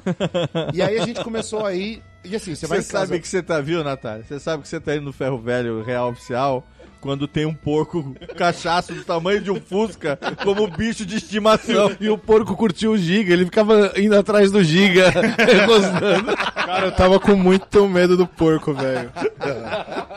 [0.75, 2.03] E aí a gente começou aí.
[2.25, 3.07] E assim, você vai Você em casa.
[3.07, 4.25] sabe que você tá, viu, Natália?
[4.25, 6.67] Você sabe que você tá indo no ferro velho real oficial
[7.01, 11.95] quando tem um porco cachaço do tamanho de um fusca como bicho de estimação.
[12.01, 15.13] E o porco curtiu o Giga, ele ficava indo atrás do Giga,
[15.67, 16.37] gostando.
[16.55, 19.11] Cara, eu tava com muito medo do porco, velho.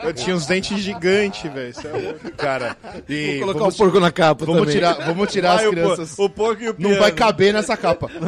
[0.02, 1.70] Eu tinha uns dentes gigantes, velho.
[1.70, 2.30] Isso é louco.
[2.36, 2.76] Cara,
[3.08, 4.74] e Vou colocar vamos, o porco na capa vamos também.
[4.74, 6.18] tirar, vamos tirar Vai as o por- crianças.
[6.18, 6.98] O, porco e o Não piano.
[6.98, 8.08] vai caber nessa capa.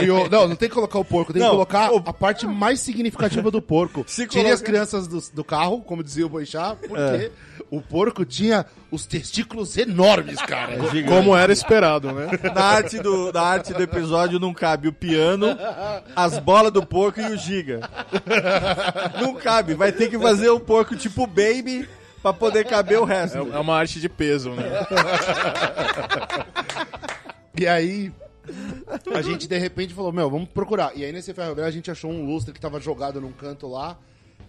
[0.00, 2.02] E- e o- não, não tem que colocar o porco, tem Não, que colocar o-
[2.04, 4.04] a parte mais significativa do porco.
[4.06, 7.30] Se Tire coloca- as crianças do, do carro, como dizia o Boixá, porque
[7.70, 10.76] o porco tinha os testículos enormes, cara.
[11.06, 12.28] Como era esperado, né?
[12.54, 15.56] Na arte, do, na arte do episódio não cabe o piano,
[16.16, 17.80] as bolas do porco e o giga.
[19.20, 21.88] Não cabe, vai ter que fazer um porco tipo baby
[22.22, 23.38] pra poder caber o resto.
[23.38, 24.64] É é uma arte de peso, né?
[27.56, 28.12] E aí,
[29.14, 30.96] a gente de repente falou, meu, vamos procurar.
[30.96, 33.68] E aí nesse ferro velho a gente achou um lustre que tava jogado num canto
[33.68, 33.96] lá.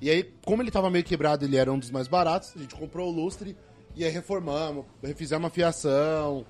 [0.01, 2.73] E aí, como ele tava meio quebrado, ele era um dos mais baratos, a gente
[2.75, 3.55] comprou o lustre
[3.95, 6.43] e aí reformamos, refizemos a fiação.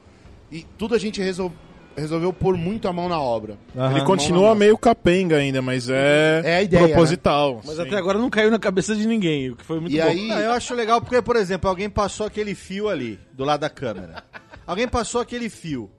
[0.50, 1.52] E tudo a gente resol-
[1.98, 3.58] resolveu pôr muito a mão na obra.
[3.76, 3.92] Aham.
[3.98, 7.62] Ele continua meio capenga ainda, mas é, É a ideia, proposital.
[7.66, 7.82] Mas sim.
[7.82, 10.08] até agora não caiu na cabeça de ninguém, o que foi muito E bom.
[10.08, 13.60] aí, Não, eu acho legal porque, por exemplo, alguém passou aquele fio ali, do lado
[13.62, 14.24] da câmera.
[14.66, 15.90] Alguém passou aquele fio.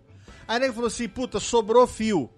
[0.48, 2.30] Aí ele falou assim, puta, sobrou fio.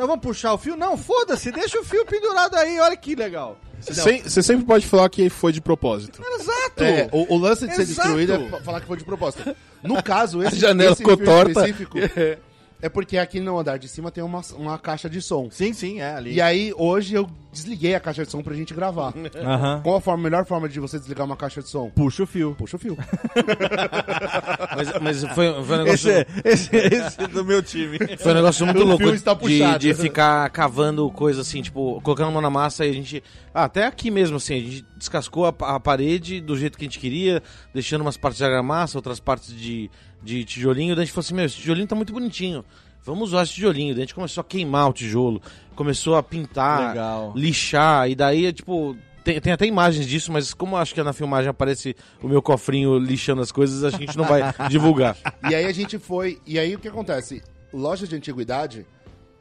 [0.00, 0.76] Não, vamos puxar o fio?
[0.76, 3.58] Não, foda-se, deixa o fio pendurado aí, olha que legal.
[3.78, 6.22] Você sem- Você sempre pode falar que foi de propósito.
[6.34, 6.82] Exato!
[6.84, 8.08] é, o, o lance de ser Exato.
[8.08, 9.54] destruído é fa- falar que foi de propósito.
[9.82, 11.50] No caso, esse, janela esse ficou fio torta.
[11.50, 12.38] específico é
[12.88, 15.48] porque aqui no andar de cima tem uma, uma caixa de som.
[15.50, 16.34] Sim, sim, é ali.
[16.34, 19.12] E aí, hoje eu desliguei a caixa de som pra gente gravar.
[19.36, 19.80] Aham.
[19.82, 21.90] Qual a forma, melhor forma de você desligar uma caixa de som?
[21.90, 22.54] Puxa o fio.
[22.56, 22.96] Puxa o fio.
[24.76, 26.10] Mas, mas foi, foi um negócio...
[26.10, 27.98] Esse, é- esse, esse é do meu time.
[28.18, 29.78] Foi um negócio muito O louco fio está de, puxado.
[29.78, 33.22] de ficar cavando coisa assim, tipo, colocando a mão na massa e a gente.
[33.52, 36.88] Ah, até aqui mesmo, assim, a gente descascou a, a parede do jeito que a
[36.88, 37.42] gente queria,
[37.74, 39.90] deixando umas partes de argamassa, outras partes de,
[40.22, 40.94] de tijolinho.
[40.94, 42.64] Daí a gente falou assim: meu, esse tijolinho tá muito bonitinho.
[43.02, 43.94] Vamos usar esse tijolinho.
[43.94, 45.40] Daí a gente começou a queimar o tijolo,
[45.74, 47.32] começou a pintar, Legal.
[47.34, 48.96] lixar, e daí, tipo.
[49.22, 52.40] Tem, tem até imagens disso, mas como eu acho que na filmagem aparece o meu
[52.40, 54.40] cofrinho lixando as coisas, a gente não vai
[54.70, 55.14] divulgar.
[55.48, 56.40] E aí a gente foi.
[56.46, 57.42] E aí o que acontece?
[57.70, 58.86] Lojas de antiguidade,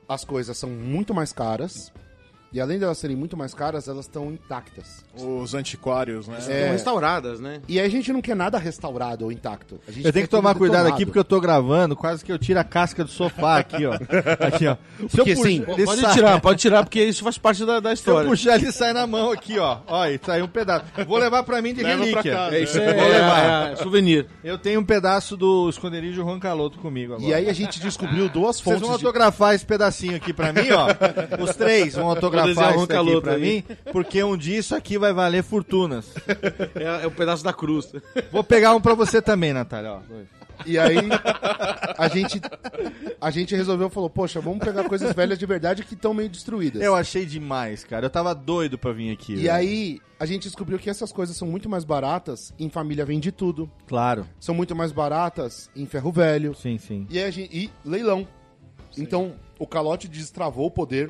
[0.08, 1.94] as coisas são muito mais caras.
[2.52, 5.06] E além de elas serem muito mais caras, elas estão intactas.
[5.16, 6.38] Os antiquários, né?
[6.48, 6.60] É.
[6.60, 7.62] Estão restauradas, né?
[7.68, 9.80] E aí a gente não quer nada restaurado ou intacto.
[9.88, 12.40] A gente Eu tenho que tomar cuidado aqui porque eu tô gravando, quase que eu
[12.40, 13.94] tiro a casca do sofá aqui, ó.
[13.94, 14.76] Aqui, ó.
[15.10, 17.80] Se Porque, eu puxar, sim, Pode sai- tirar, pode tirar, porque isso faz parte da,
[17.80, 18.30] da Se eu história.
[18.30, 19.78] puxar, ele sai na mão aqui, ó.
[19.86, 20.86] Olha, saiu um pedaço.
[21.08, 22.32] Vou levar pra mim de Leva pra relíquia.
[22.34, 22.56] casa.
[22.56, 23.70] É, isso É, é, vou levar.
[23.70, 24.26] é, é souvenir.
[24.44, 27.30] Eu tenho um pedaço do esconderijo Juan Caloto comigo agora.
[27.30, 29.06] E aí a gente descobriu duas Vocês fontes vão de...
[29.06, 31.44] autografar esse pedacinho aqui pra mim, ó.
[31.44, 33.42] Os três vão autografar desenhar isso um aqui pra aí.
[33.42, 36.12] mim, porque um dia isso aqui vai valer fortunas.
[36.76, 37.92] É, é o pedaço da cruz.
[38.32, 40.00] Vou pegar um pra você também, Natália, ó.
[40.66, 40.98] E aí
[41.98, 42.42] a gente
[43.22, 46.82] a gente resolveu falou, poxa, vamos pegar coisas velhas de verdade que estão meio destruídas.
[46.82, 48.06] Eu achei demais, cara.
[48.06, 49.34] Eu tava doido pra vir aqui.
[49.34, 49.54] E velho.
[49.54, 53.70] aí a gente descobriu que essas coisas são muito mais baratas em família vende tudo,
[53.88, 54.26] Claro.
[54.40, 57.08] são muito mais baratas em ferro velho Sim, sim.
[57.10, 58.28] e, aí a gente, e leilão.
[58.98, 61.10] Então o calote destravou o poder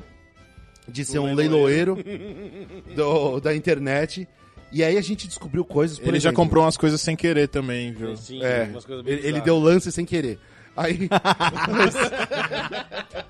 [0.88, 1.96] de ser um leiloeiro
[2.94, 4.26] do- da internet.
[4.72, 5.98] E aí a gente descobriu coisas.
[5.98, 8.16] por Ele já exemplo, comprou umas coisas sem querer também, viu?
[8.16, 10.38] Sim, É, umas coisas bem ele, ele deu lance sem querer.
[10.76, 11.08] Aí.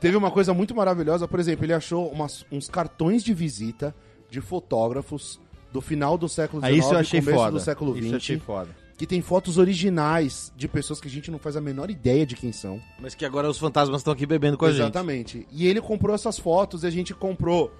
[0.00, 3.94] teve uma coisa muito maravilhosa, por exemplo, ele achou umas- uns cartões de visita
[4.30, 5.40] de fotógrafos
[5.72, 7.52] do final do século XIX Aí isso eu e achei começo foda.
[7.52, 8.68] do século Isso eu achei XX, foda.
[9.00, 12.36] Que tem fotos originais de pessoas que a gente não faz a menor ideia de
[12.36, 12.78] quem são.
[12.98, 14.80] Mas que agora os fantasmas estão aqui bebendo com a gente.
[14.80, 15.46] Exatamente.
[15.50, 17.72] E ele comprou essas fotos e a gente comprou.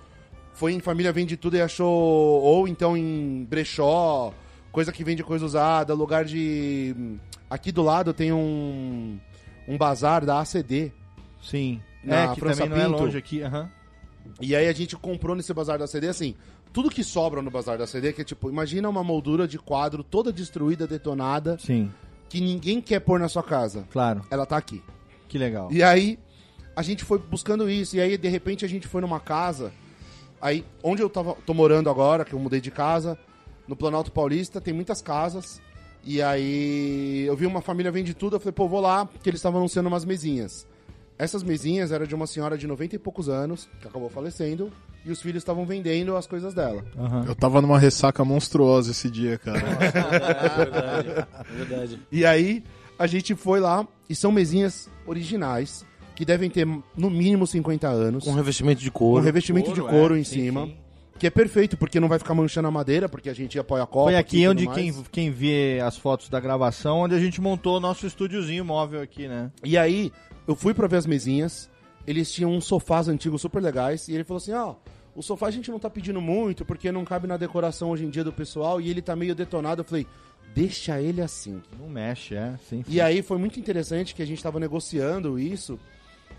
[0.54, 1.86] Foi em Família Vende Tudo e achou.
[1.92, 4.32] Ou então em brechó,
[4.72, 6.96] coisa que vende coisa usada, lugar de.
[7.50, 9.18] Aqui do lado tem um.
[9.68, 10.90] Um bazar da ACD.
[11.42, 11.82] Sim.
[12.02, 13.02] Na é, que França também não é Pinto.
[13.02, 13.42] longe aqui.
[13.42, 13.70] aham.
[14.40, 16.34] E aí a gente comprou nesse bazar da CD, assim,
[16.72, 20.02] tudo que sobra no bazar da CD, que é tipo, imagina uma moldura de quadro
[20.04, 21.90] toda destruída, detonada, Sim,
[22.28, 23.84] que ninguém quer pôr na sua casa.
[23.90, 24.24] claro.
[24.30, 24.82] Ela tá aqui.
[25.28, 25.68] Que legal.
[25.70, 26.18] E aí
[26.74, 29.72] a gente foi buscando isso, e aí de repente a gente foi numa casa,
[30.40, 33.18] aí onde eu tava, tô morando agora, que eu mudei de casa,
[33.66, 35.60] no Planalto Paulista, tem muitas casas,
[36.04, 39.38] e aí eu vi uma família vende tudo, eu falei, pô, vou lá, que eles
[39.38, 40.66] estavam anunciando umas mesinhas.
[41.22, 44.72] Essas mesinhas eram de uma senhora de 90 e poucos anos, que acabou falecendo,
[45.04, 46.82] e os filhos estavam vendendo as coisas dela.
[46.98, 47.24] Aham.
[47.28, 49.60] Eu tava numa ressaca monstruosa esse dia, cara.
[49.60, 51.08] É verdade.
[51.50, 52.00] É verdade.
[52.10, 52.64] E aí
[52.98, 56.66] a gente foi lá, e são mesinhas originais, que devem ter
[56.96, 59.22] no mínimo 50 anos, Com revestimento de com couro.
[59.24, 60.66] revestimento de Couro, couro é, em sim, cima.
[60.66, 60.76] sim.
[61.18, 63.86] Que é perfeito, porque não vai ficar manchando a madeira, porque a gente apoia a
[63.86, 64.04] copa.
[64.10, 64.78] Foi aqui e tudo onde mais.
[64.78, 69.02] quem, quem vê as fotos da gravação, onde a gente montou o nosso estúdiozinho móvel
[69.02, 69.50] aqui, né?
[69.62, 70.10] E aí,
[70.46, 71.70] eu fui pra ver as mesinhas,
[72.06, 74.74] eles tinham uns sofás antigos super legais, e ele falou assim, ó,
[75.14, 78.10] o sofá a gente não tá pedindo muito, porque não cabe na decoração hoje em
[78.10, 79.80] dia do pessoal, e ele tá meio detonado.
[79.80, 80.06] Eu falei,
[80.54, 81.60] deixa ele assim.
[81.78, 82.54] Não mexe, é.
[82.68, 85.78] Sim, E aí foi muito interessante que a gente tava negociando isso,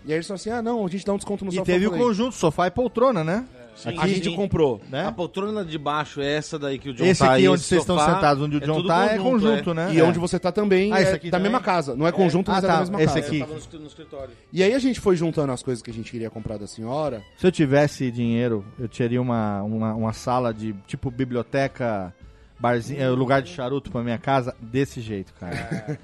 [0.04, 1.66] e aí eles falaram assim, ah, não, a gente dá um desconto no E sofá.
[1.66, 3.46] teve Eu o conjunto, sofá e poltrona, né?
[3.74, 4.36] Sim, A gente sim.
[4.36, 4.80] comprou.
[4.90, 5.06] né?
[5.06, 7.60] A poltrona de baixo é essa daí que o John Esse tá aqui aí, onde
[7.60, 9.94] esse vocês estão sentados, onde o é John tudo tá, é conjunto, né?
[9.94, 10.04] E É.
[10.04, 11.50] onde você tá também Ah, esse é aqui da também?
[11.50, 11.96] mesma casa.
[11.96, 13.26] Não é conjunto, Ah, mas é tá, da mesma esse casa.
[13.26, 13.40] aqui.
[13.40, 14.30] Eu tava no, no escritório.
[14.52, 17.22] E aí a gente foi juntando as coisas que a gente queria comprar da senhora.
[17.38, 22.14] Se eu tivesse dinheiro, eu teria uma, uma, uma sala de tipo biblioteca,
[22.60, 25.98] barzinho, é, lugar de charuto pra minha casa, desse jeito, cara.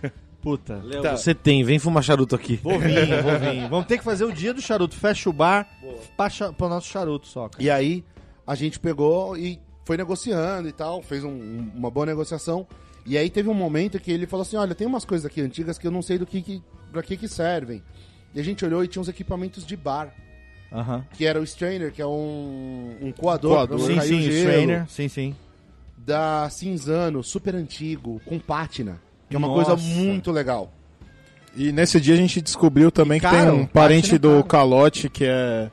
[0.49, 0.83] Puta.
[1.03, 1.17] Tá.
[1.17, 2.57] você tem, vem fumar charuto aqui.
[2.63, 3.69] Vou vir, vou vir.
[3.69, 4.95] Vamos ter que fazer o dia do charuto.
[4.97, 5.69] Fecha o bar
[6.31, 7.63] cha- pro nosso charuto só, cara.
[7.63, 8.05] E aí
[8.47, 12.67] a gente pegou e foi negociando e tal, fez um- um- uma boa negociação.
[13.07, 15.79] E aí teve um momento que ele falou assim: olha, tem umas coisas aqui antigas
[15.79, 17.83] que eu não sei do que, que pra que, que servem.
[18.35, 20.13] E a gente olhou e tinha uns equipamentos de bar,
[20.73, 21.05] Aham.
[21.15, 23.81] que era o strainer, que é um, um coador, Coador.
[23.81, 24.87] Sim, o sim, gelo, trainer.
[24.89, 25.37] Sim, sim.
[25.97, 29.75] da Cinzano, super antigo, com pátina, que é uma Nossa.
[29.77, 30.73] coisa muito legal.
[31.57, 34.45] E nesse dia a gente descobriu também E que caro, tem um parente do caro.
[34.45, 35.71] Calote que é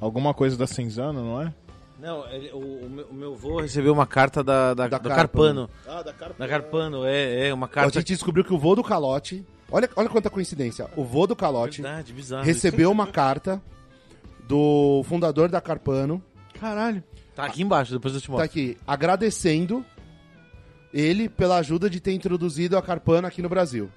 [0.00, 1.52] alguma coisa da Cinzano, não é?
[2.00, 5.08] Não, ele- o, o meu, o meu avô recebeu uma carta da, da, Da do
[5.08, 5.68] Carpano.
[5.68, 5.70] Carpano.
[5.98, 6.38] Ah, da Carpano.
[6.38, 7.98] Da Carpano, é, é uma A carta.
[8.00, 11.82] gente descobriu que o vô do Calote, olha, olha quanta coincidência, o vô do Calote
[11.82, 12.44] Verdade, bizarro.
[12.44, 13.60] recebeu uma carta
[14.48, 16.22] do fundador da Carpano,
[16.60, 17.02] Caralho.
[17.34, 18.44] Tá aqui embaixo, depois eu te tá mostro.
[18.46, 19.84] aqui, agradecendo
[20.92, 23.90] ele pela ajuda de ter introduzido a Carpano aqui no Brasil.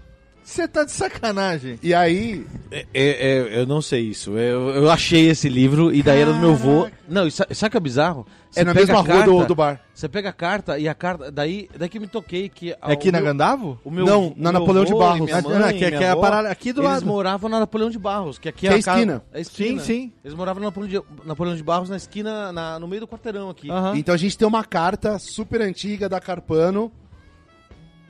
[0.44, 1.80] Você tá de sacanagem.
[1.84, 3.10] E aí, É, é,
[3.58, 4.32] é, eu não sei isso.
[4.38, 6.90] Eu, eu achei esse livro e daí era do meu avô.
[7.08, 8.26] Não, sa- sabe o que é bizarro?
[8.54, 9.82] é na mesma a rua do, carta- do bar.
[9.94, 11.32] Você pega a carta e a carta.
[11.32, 12.72] Daí, daí que eu me toquei que.
[12.72, 13.80] É aqui na Gandavo?
[13.86, 15.32] O meu, Não, na Napoleão de Barros.
[15.32, 17.06] Ah, mãe, não, que é- minha que é a avó, parada aqui do eles lado.
[17.06, 19.24] moravam na Napoleão de Barros, que aqui Que é a esquina.
[19.32, 19.80] é a esquina.
[19.82, 20.14] Sim, sim.
[20.24, 23.50] Eles moravam na Napoleão de, Napoleão de Barros na esquina, na- no meio do quarteirão
[23.50, 23.70] aqui.
[23.96, 26.92] Então a gente tem uma carta super antiga da Carpano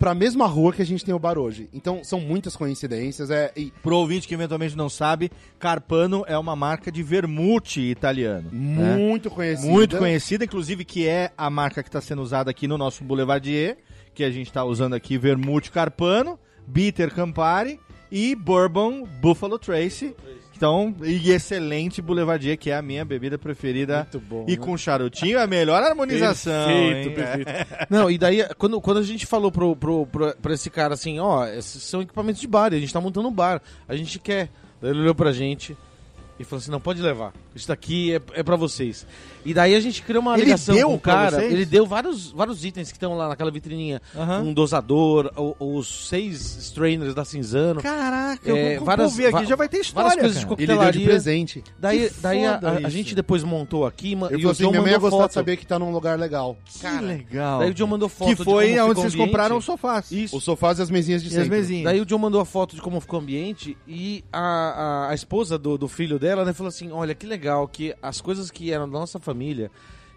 [0.01, 1.69] pra mesma rua que a gente tem o bar hoje.
[1.71, 3.29] Então são muitas coincidências.
[3.29, 8.49] É, e Pro ouvinte que eventualmente não sabe, Carpano é uma marca de vermute italiano.
[8.51, 8.95] né?
[8.97, 9.71] muito conhecida.
[9.71, 13.77] Muito conhecida, inclusive que é a marca que está sendo usada aqui no nosso Boulevardier,
[14.15, 17.79] que a gente está usando aqui Vermute Carpano, Bitter Campari
[18.11, 20.15] e Bourbon Buffalo Trace.
[20.61, 24.07] Então, e excelente Boulevardier, que é a minha bebida preferida.
[24.11, 24.45] Muito bom.
[24.47, 26.67] E com charutinho, é a melhor harmonização.
[26.67, 27.15] Perfeito, hein?
[27.15, 27.51] perfeito.
[27.89, 31.17] Não, e daí, quando, quando a gente falou pro, pro, pro, pra esse cara assim,
[31.17, 34.19] ó, esses são equipamentos de bar, e a gente tá montando um bar, a gente
[34.19, 34.49] quer.
[34.79, 35.75] Daí ele olhou pra gente
[36.41, 39.05] e falou assim, não, pode levar, isso daqui é, é pra vocês.
[39.43, 41.53] E daí a gente criou uma Ele ligação deu com o cara, vocês?
[41.53, 44.41] ele deu vários, vários itens que estão lá naquela vitrininha, Aham.
[44.41, 49.33] um dosador, o- os seis strainers da Cinzano, Caraca, eu É, vou, várias- vou ver
[49.35, 50.61] aqui, já vai ter história, várias coisas de cara.
[50.61, 51.07] Ele deu de coquetelaria.
[51.07, 51.63] presente.
[51.79, 54.81] Daí, Que daí a, a- gente depois montou aqui Ele e o assim, John minha
[54.81, 55.29] mãe ia mandou gostar foto.
[55.29, 56.57] de saber que tá num lugar legal.
[56.65, 57.59] Que legal.
[57.59, 59.27] Daí o John mandou foto que de foi como onde vocês ambiente.
[59.29, 60.11] compraram os sofás.
[60.11, 60.37] Isso.
[60.37, 61.57] Os sofás e as mesinhas de E as sempre.
[61.57, 61.83] mesinhas.
[61.85, 65.15] Daí o John mandou a foto de como ficou o ambiente e a, a, a
[65.15, 68.71] esposa do, do filho dela né, falou assim: Olha que legal que as coisas que
[68.71, 69.69] eram da nossa família,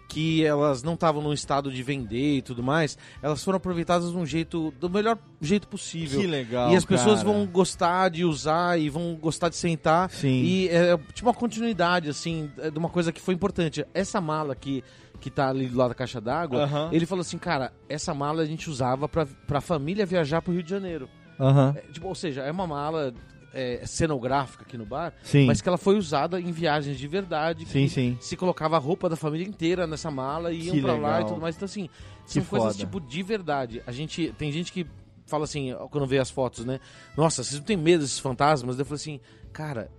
[0.07, 4.17] que elas não estavam num estado de vender e tudo mais, elas foram aproveitadas de
[4.17, 6.19] um jeito, do melhor jeito possível.
[6.21, 7.33] Que legal, E as pessoas cara.
[7.33, 10.09] vão gostar de usar e vão gostar de sentar.
[10.11, 10.41] Sim.
[10.43, 13.83] E é tipo uma continuidade, assim, é de uma coisa que foi importante.
[13.93, 14.83] Essa mala aqui,
[15.19, 16.89] que tá ali do lado da caixa d'água, Aham.
[16.91, 20.61] ele falou assim, cara, essa mala a gente usava pra, pra família viajar pro Rio
[20.63, 21.09] de Janeiro.
[21.39, 21.73] Aham.
[21.75, 23.11] É, tipo, ou seja, é uma mala
[23.55, 25.45] é, cenográfica aqui no bar, Sim.
[25.45, 27.65] mas que ela foi usada em viagens de verdade.
[27.65, 28.17] Sim, que sim.
[28.19, 31.21] Se colocava a roupa da família inteira nessa mala e iam Que pra lá legal.
[31.21, 31.55] e tudo mais.
[31.55, 31.89] Então, assim,
[32.25, 32.79] são coisas foda.
[32.85, 33.81] tipo de verdade.
[33.87, 34.33] A gente.
[34.37, 34.85] Tem gente que
[35.25, 36.79] fala assim, quando vê as fotos, né?
[37.17, 38.77] Nossa, vocês não têm medo desses fantasmas?
[38.77, 39.19] Eu falei assim,
[39.51, 39.89] cara.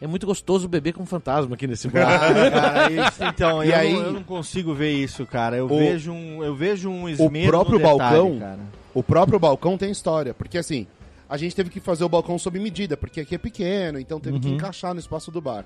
[0.00, 2.20] É muito gostoso beber com fantasma aqui nesse bar.
[2.20, 5.56] Ah, cara, isso- então, E eu, aí- não, eu não consigo ver isso, cara.
[5.56, 8.58] Eu O- vejo um, eu vejo um esmero próprio no detalhe, balcão- cara.
[8.92, 10.86] O próprio balcão tem história, porque assim,
[11.28, 14.38] a gente teve que fazer o balcão sob medida, porque aqui é pequeno, então teve
[14.40, 15.64] que encaixar no espaço do bar.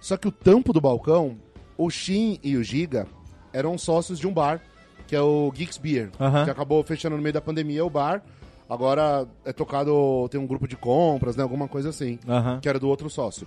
[0.00, 1.36] Só que o tampo do balcão,
[1.76, 3.06] o Shin e o Giga
[3.52, 4.60] eram sócios de um bar,
[5.06, 6.44] que é o Geeks Beer, Aham.
[6.44, 8.22] que acabou fechando no meio da pandemia o bar.
[8.68, 12.60] Agora é tocado, tem um grupo de compras, né, alguma coisa assim, Aham.
[12.60, 13.46] que era do outro sócio,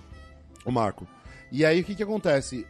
[0.64, 1.06] o Marco.
[1.50, 2.66] E aí o que que acontece?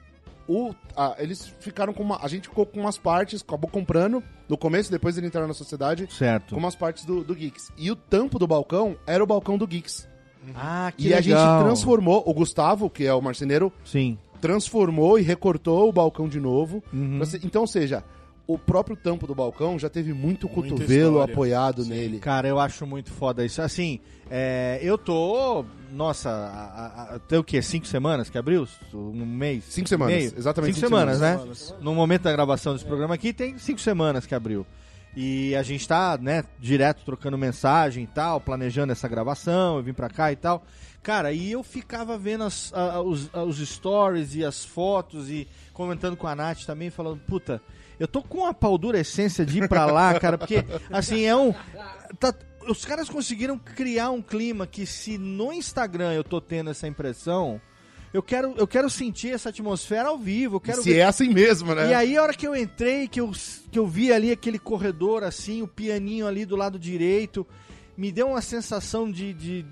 [0.49, 2.19] O, a- eles ficaram com uma.
[2.25, 6.07] A gente ficou com umas partes, acabou comprando no começo, depois ele entraram na sociedade,
[6.13, 6.55] Certo.
[6.55, 7.73] com umas partes do, do Geeks.
[7.77, 10.09] E o tampo do balcão era o balcão do Geeks.
[10.55, 11.57] Ah, que e a legal.
[11.59, 14.17] gente transformou, o Gustavo, que é o marceneiro, Sim.
[14.41, 16.83] transformou e recortou o balcão de novo.
[16.93, 17.21] Uhum.
[17.43, 18.05] então, ou seja,
[18.47, 21.33] o próprio tampo do balcão já teve muito Muita cotovelo história.
[21.33, 21.91] apoiado Sim.
[21.91, 22.19] nele.
[22.21, 23.61] Cara, eu acho muito foda isso.
[23.61, 23.99] Assim,
[24.31, 25.65] é, eu tô.
[25.93, 26.33] Nossa, a,
[27.13, 27.61] a, a, tem o quê?
[27.63, 28.67] Cinco semanas que abriu?
[28.95, 29.65] Um mês?
[29.65, 30.33] Cinco semanas, Meio?
[30.37, 31.71] exatamente Cinco, cinco semanas, semanas.
[31.71, 31.77] né?
[31.81, 34.67] No momento da gravação desse programa aqui, tem cinco semanas que abriu.
[35.19, 39.95] E a gente tá, né, direto trocando mensagem e tal, planejando essa gravação, eu vim
[39.95, 40.63] pra cá e tal.
[41.03, 45.31] Cara, e eu ficava vendo as- a- a- os, a- os stories e as fotos
[45.31, 47.63] e comentando com a Nath também, falando, puta,
[47.99, 51.55] eu tô com uma paldurecência de ir pra lá, cara, porque, assim, é um...
[52.19, 52.35] tá-
[52.69, 57.61] os caras conseguiram criar um clima que se no Instagram eu tô tendo essa impressão,
[58.13, 61.29] eu quero, eu quero sentir essa atmosfera ao vivo, eu quero Se ver é assim
[61.33, 61.91] mesmo, né?
[61.91, 63.31] e aí, a hora que eu entrei, que eu,
[63.71, 67.47] que eu vi ali aquele corredor, assim, o pianinho ali do lado direito,
[67.97, 69.33] me deu uma sensação de.
[69.33, 69.67] de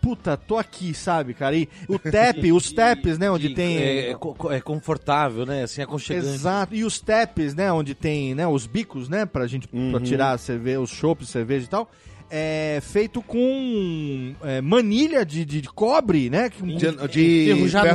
[0.00, 1.56] puta, tô aqui, sabe, cara?
[1.56, 3.76] E o tap, os taps, né, onde E tem.
[3.78, 4.16] É, é
[4.50, 5.62] é confortável, né?
[5.64, 6.26] Assim, aconchegante.
[6.34, 6.74] Exato.
[6.74, 10.00] E os taps, né, onde tem, né, os bicos, né, pra gente pra Uhum.
[10.00, 11.90] tirar a cerveja, os chopps, cerveja e tal.
[12.30, 16.50] É feito com é, manilha de, de, de cobre, né?
[16.50, 17.88] De, de ferro enferrujado.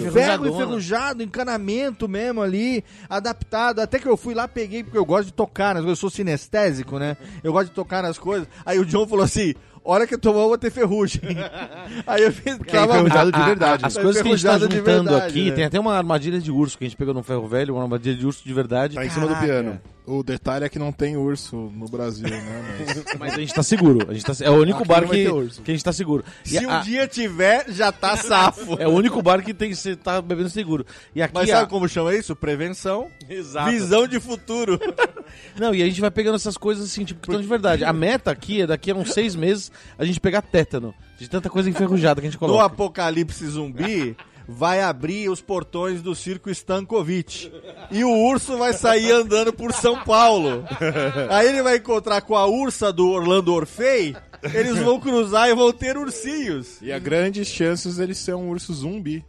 [0.00, 3.78] enferru- Ferro enferrujado, encanamento mesmo ali, adaptado.
[3.80, 6.10] Até que eu fui lá, peguei, porque eu gosto de tocar nas coisas, eu sou
[6.10, 7.16] sinestésico, né?
[7.42, 8.48] Eu gosto de tocar nas coisas.
[8.66, 9.54] Aí o John falou assim:
[9.92, 11.20] hora que eu tomar, eu vou ter ferrugem.
[12.06, 12.46] Aí eu fiz.
[12.46, 13.84] é enferrujado de verdade.
[13.84, 15.56] As É coisas que a gente tá juntando verdade, aqui, né?
[15.56, 18.14] tem até uma armadilha de urso que a gente pegou no ferro velho, uma armadilha
[18.16, 18.94] de urso de verdade.
[18.94, 19.80] Tá em cima do piano.
[20.10, 22.64] O detalhe é que não tem urso no Brasil, né?
[22.78, 23.04] Mas...
[23.18, 24.06] Mas a gente tá seguro.
[24.08, 25.62] A gente tá, é o único Aqui bar não vai que, ter urso.
[25.62, 26.24] que a gente tá seguro.
[26.44, 28.76] E Se um a- dia tiver, já tá safo.
[28.80, 30.86] É o único bar que tem que você tá bebendo seguro.
[31.14, 32.34] E aqui Mas a- sabe como chama isso?
[32.34, 33.08] Prevenção.
[33.28, 33.70] Exato.
[33.70, 34.80] Visão de futuro.
[35.58, 37.84] Não, e a gente vai pegando essas coisas assim, tipo, que estão de verdade.
[37.84, 40.94] A meta aqui é daqui a uns seis meses a gente pegar tétano.
[41.18, 42.64] De tanta coisa enferrujada que a gente No coloca.
[42.64, 44.16] apocalipse zumbi,
[44.48, 47.52] vai abrir os portões do circo Stankovic.
[47.90, 50.64] E o urso vai sair andando por São Paulo.
[51.28, 54.16] Aí ele vai encontrar com a ursa do Orlando Orfei.
[54.54, 56.78] Eles vão cruzar e vão ter ursinhos.
[56.80, 59.24] E há grandes chances dele ser um urso zumbi.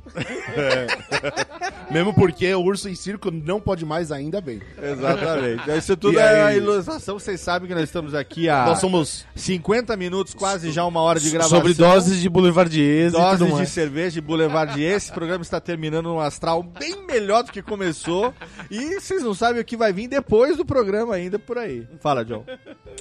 [1.91, 4.61] Mesmo porque o urso em circo não pode mais, ainda bem.
[4.81, 5.69] Exatamente.
[5.77, 6.39] Isso tudo E é aí?
[6.41, 7.17] a ilustração.
[7.19, 11.19] Vocês sabem que nós estamos aqui há Nós somos 50 minutos, quase já uma hora
[11.19, 11.57] de gravação.
[11.57, 13.69] Sobre doses de boulevardiers e tudo Doses de mais.
[13.69, 14.95] cerveja de Boulevardier.
[14.95, 18.33] Esse programa está terminando num astral bem melhor do que começou.
[18.69, 21.87] E vocês não sabem o que vai vir depois do programa ainda por aí.
[21.99, 22.45] Fala, John.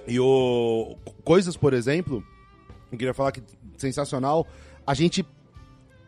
[0.06, 3.42] E o coisas, por exemplo, eu queria falar que
[3.76, 4.46] sensacional.
[4.86, 5.24] A gente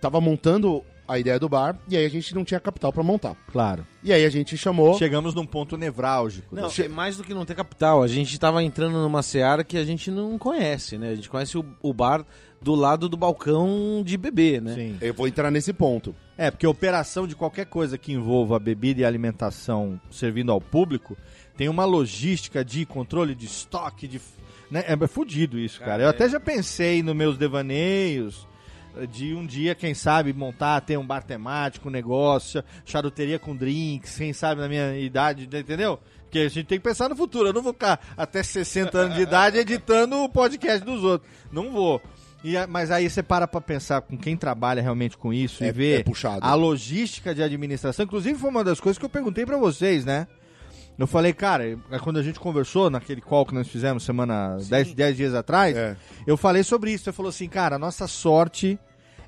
[0.00, 3.36] tava montando a ideia do bar e aí a gente não tinha capital pra montar.
[3.50, 3.84] Claro.
[4.02, 4.96] E aí a gente chamou.
[4.96, 6.54] Chegamos num ponto nevrálgico.
[6.54, 8.02] Não, é mais do que não ter capital.
[8.02, 11.10] A gente tava entrando numa seara que a gente não conhece, né?
[11.10, 12.24] A gente conhece o, o bar
[12.62, 14.74] do lado do balcão de bebê, né?
[14.74, 14.98] Sim.
[15.00, 16.14] Eu vou entrar nesse ponto.
[16.38, 21.16] É, porque a operação de qualquer coisa que envolva bebida e alimentação servindo ao público
[21.56, 24.20] tem uma logística de controle de estoque, de.
[24.70, 24.84] Né?
[24.86, 26.04] É fudido isso, cara.
[26.04, 28.46] Eu até já pensei nos meus devaneios
[29.10, 34.16] de um dia, quem sabe, montar, ter um bar temático, um negócio, charuteria com drinks,
[34.16, 35.98] quem sabe na minha idade, entendeu?
[36.24, 37.48] Porque a gente tem que pensar no futuro.
[37.48, 41.30] Eu não vou ficar até 60 anos de idade editando o podcast dos outros.
[41.50, 42.00] Não vou.
[42.42, 45.72] E mas aí você para pra pensar com quem trabalha realmente com isso É- e
[45.72, 46.04] vê é
[46.40, 48.04] a logística de administração.
[48.04, 50.26] Inclusive foi uma das coisas que eu perguntei pra vocês, né?
[51.00, 54.92] Eu falei, cara, é quando a gente conversou naquele call que nós fizemos semana 10
[54.94, 55.96] 10 dias atrás, É.
[56.26, 57.04] eu falei sobre isso.
[57.04, 58.78] Você falou assim, cara, a nossa sorte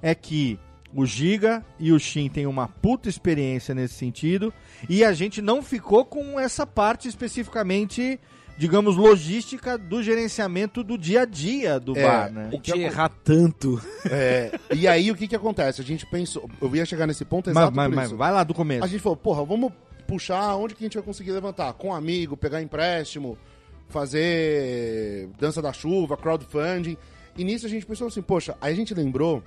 [0.02, 0.58] é que
[0.94, 4.52] o Giga e o Shin têm uma puta experiência nesse sentido
[4.88, 8.20] e a gente não ficou com essa parte especificamente,
[8.58, 12.50] digamos, logística do gerenciamento do dia a dia do É, bar, né?
[12.52, 13.80] o O que errar tanto.
[14.10, 15.80] É, e aí o que que acontece?
[15.80, 18.16] A gente pensou, eu ia chegar nesse ponto Mas, exato mas- mas isso.
[18.18, 18.84] vai lá do começo.
[18.84, 19.72] A gente falou, porra, vamos
[20.12, 21.72] puxar onde que a gente vai conseguir levantar?
[21.72, 23.38] Com amigo, pegar empréstimo,
[23.88, 26.98] fazer dança da chuva, crowdfunding.
[27.34, 29.42] E nisso a gente pensou assim, poxa, aí a gente lembrou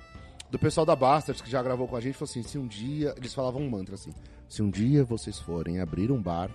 [0.50, 3.14] do pessoal da Bastards que já gravou com a gente, falou assim, se um dia,
[3.16, 4.10] eles falavam um mantra assim,
[4.48, 6.50] se um dia vocês forem abrir um bar,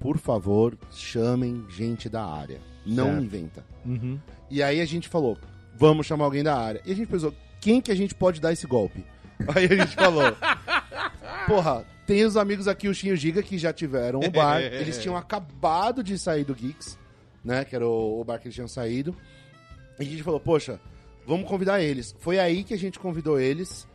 [0.00, 2.60] por favor, chamem gente da área.
[2.86, 3.22] Não Certo.
[3.24, 3.66] inventa.
[3.84, 4.18] Uhum.
[4.50, 5.36] E aí a gente falou,
[5.74, 6.80] vamos chamar alguém da área.
[6.86, 9.04] E a gente pensou, quem que a gente pode dar esse golpe?
[9.54, 10.34] Aí a gente falou,
[11.46, 14.60] porra, tem os amigos aqui, o Chinho e o Giga, que já tiveram o bar.
[14.62, 16.98] Eles tinham acabado de sair do Geeks,
[17.44, 17.64] né?
[17.64, 19.14] Que era o, o bar que eles tinham saído.
[19.98, 20.80] E a gente falou, poxa,
[21.26, 22.14] vamos convidar eles.
[22.18, 23.88] Foi aí que a gente convidou eles.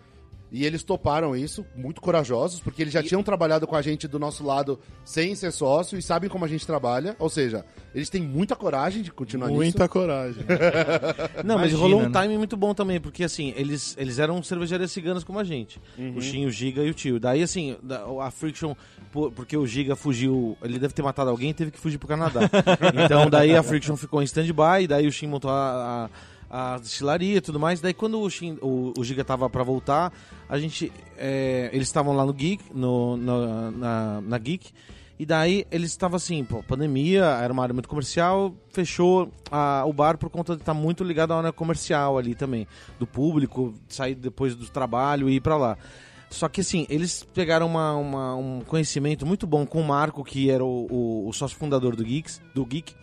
[0.52, 4.20] E eles toparam isso, muito corajosos, porque eles já tinham trabalhado com a gente do
[4.20, 7.16] nosso lado sem ser sócio e sabem como a gente trabalha.
[7.20, 7.64] Ou seja,
[7.96, 9.60] eles têm muita coragem de continuar nisso.
[9.62, 10.44] Muita coragem.
[11.46, 12.12] Não, mas Imagina, rolou um né?
[12.12, 15.80] timing muito bom também, porque assim, eles, eles eram cervejarias ciganas como a gente.
[16.16, 17.18] O Shin, o Giga e o Tio.
[17.18, 17.78] Daí, assim,
[18.22, 18.76] a Friction,
[19.12, 22.10] por- porque o Giga fugiu, ele deve ter matado alguém e teve que fugir pro
[22.10, 22.42] Canadá.
[23.06, 26.10] então, daí a Friction ficou em stand-by, daí o Shin montou a,
[26.50, 27.80] a, a destilaria e tudo mais.
[27.80, 30.12] Daí, quando o, Shin, o, o Giga tava pra voltar,
[30.52, 30.92] a gente.
[31.18, 34.70] é, eles estavam lá no Geek, no, no- na, na Geek.
[35.20, 39.94] E daí eles estavam assim, pô, pandemia, era uma área muito comercial, fechou a- o
[39.94, 42.68] bar por conta de estar muito ligado à área comercial ali também,
[43.00, 45.78] do público, sair depois do trabalho e ir pra lá.
[46.28, 50.50] Só que assim, eles pegaram uma- uma- um conhecimento muito bom com o Marco, que
[50.50, 52.96] era o, o- o sócio fundador do Geeks, do Geek.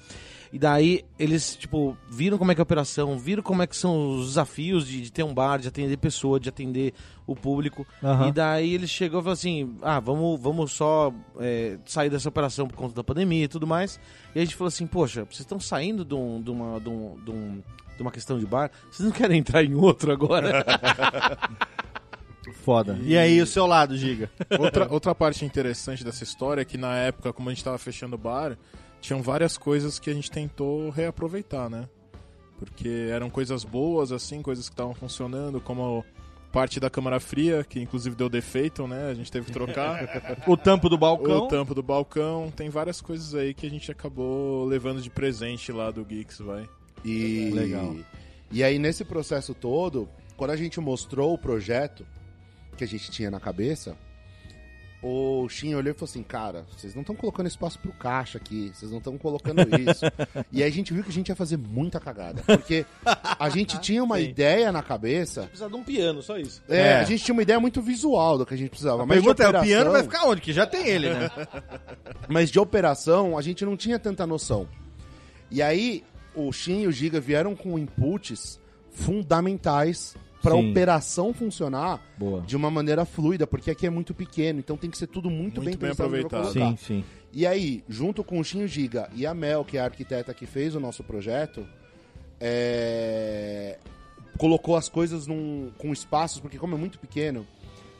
[0.53, 3.77] E daí eles, tipo, viram como é que é a operação, viram como é que
[3.77, 6.95] são os desafios de, de ter um bar, de atender pessoa, de atender
[7.27, 7.87] o público.
[8.03, 8.29] Aham.
[8.29, 12.67] E daí eles chegou e falou assim: ah, vamos, vamos só é, sair dessa operação
[12.67, 14.01] por conta da pandemia e tudo mais.
[14.35, 17.17] E a gente falou assim: poxa, vocês estão saindo de, um- de uma, de, um-
[17.25, 17.63] de um-
[17.97, 20.65] de uma questão de bar, vocês não querem entrar em outro agora?
[22.65, 22.99] Foda.
[23.03, 24.31] E aí, o seu lado, Giga?
[24.59, 28.15] outra, outra parte interessante dessa história é que na época, como a gente tava fechando
[28.15, 28.57] o bar,
[29.01, 31.89] tinham várias coisas que a gente tentou reaproveitar, né?
[32.59, 36.05] Porque eram coisas boas, assim, coisas que estavam funcionando, como
[36.53, 39.09] parte da câmara fria, que inclusive deu defeito, né?
[39.11, 40.09] A gente teve que trocar.
[40.47, 41.45] O tampo do balcão.
[41.45, 42.51] o tampo do balcão.
[42.55, 46.69] Tem várias coisas aí que a gente acabou levando de presente lá do Geeks, vai.
[47.05, 47.95] E, Legal.
[48.51, 52.07] E aí, nesse processo todo, quando a gente mostrou o projeto
[52.77, 53.97] que a gente tinha na cabeça,
[55.01, 58.73] o Shin olhou e falou assim: Cara, vocês não estão colocando espaço pro caixa aqui,
[58.75, 60.05] vocês não estão colocando isso.
[60.51, 62.43] e aí a gente viu que a gente ia fazer muita cagada.
[62.45, 62.85] Porque
[63.39, 65.43] a gente tinha uma ideia na cabeça.
[65.43, 66.63] Precisa de um piano, só isso.
[66.69, 66.95] É, É.
[67.01, 69.03] a gente tinha uma ideia muito visual do que a gente precisava.
[69.03, 70.41] A Mas de pergunta é, o operação- piano vai ficar onde?
[70.41, 71.31] Que já tem ele, né?
[72.29, 74.69] Mas de operação, a gente não tinha tanta noção.
[75.51, 82.41] E aí, o Shin e o Giga vieram com inputs fundamentais para operação funcionar Boa.
[82.43, 85.61] de uma maneira fluida, porque aqui é muito pequeno, então tem que ser tudo muito,
[85.61, 86.53] Muito bem, bem pensado pra aproveitado.
[86.55, 86.77] colocar.
[86.77, 87.05] Sim, sim.
[87.33, 89.85] E aí, junto com o Shin e o Giga e a Mel, que é a
[89.85, 91.67] arquiteta que fez o nosso projeto,
[92.41, 93.79] é,
[94.39, 95.71] colocou as coisas num...
[95.79, 97.47] com espaços, porque como é muito pequeno,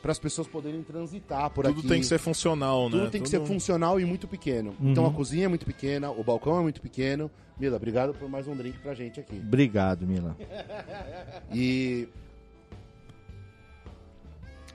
[0.01, 1.87] para as pessoas poderem transitar por Tudo aqui.
[1.87, 2.97] tem que ser funcional, né?
[2.97, 4.73] Tudo tem que ser funcional e muito pequeno.
[4.81, 7.29] Então a cozinha é muito pequena, o balcão é muito pequeno.
[7.59, 9.35] Mila, obrigado por mais um drink pra gente aqui.
[9.35, 10.37] Obrigado, Mila.
[11.53, 12.07] E.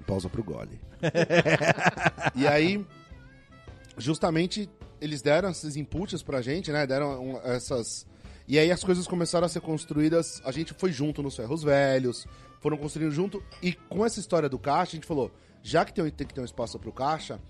[0.07, 0.81] Pausa pro gole.
[2.35, 2.85] e aí,
[3.97, 4.69] justamente,
[5.01, 6.87] eles deram esses inputs pra gente, né?
[6.87, 8.07] Deram um- essas.
[8.47, 10.43] E aí as coisas começaram a ser construídas.
[10.45, 12.27] A gente foi junto nos ferros velhos,
[12.61, 13.43] foram construindo junto.
[13.63, 15.31] E com essa história do caixa, a gente falou:
[15.63, 17.41] já que tem, tem que ter um espaço pro caixa,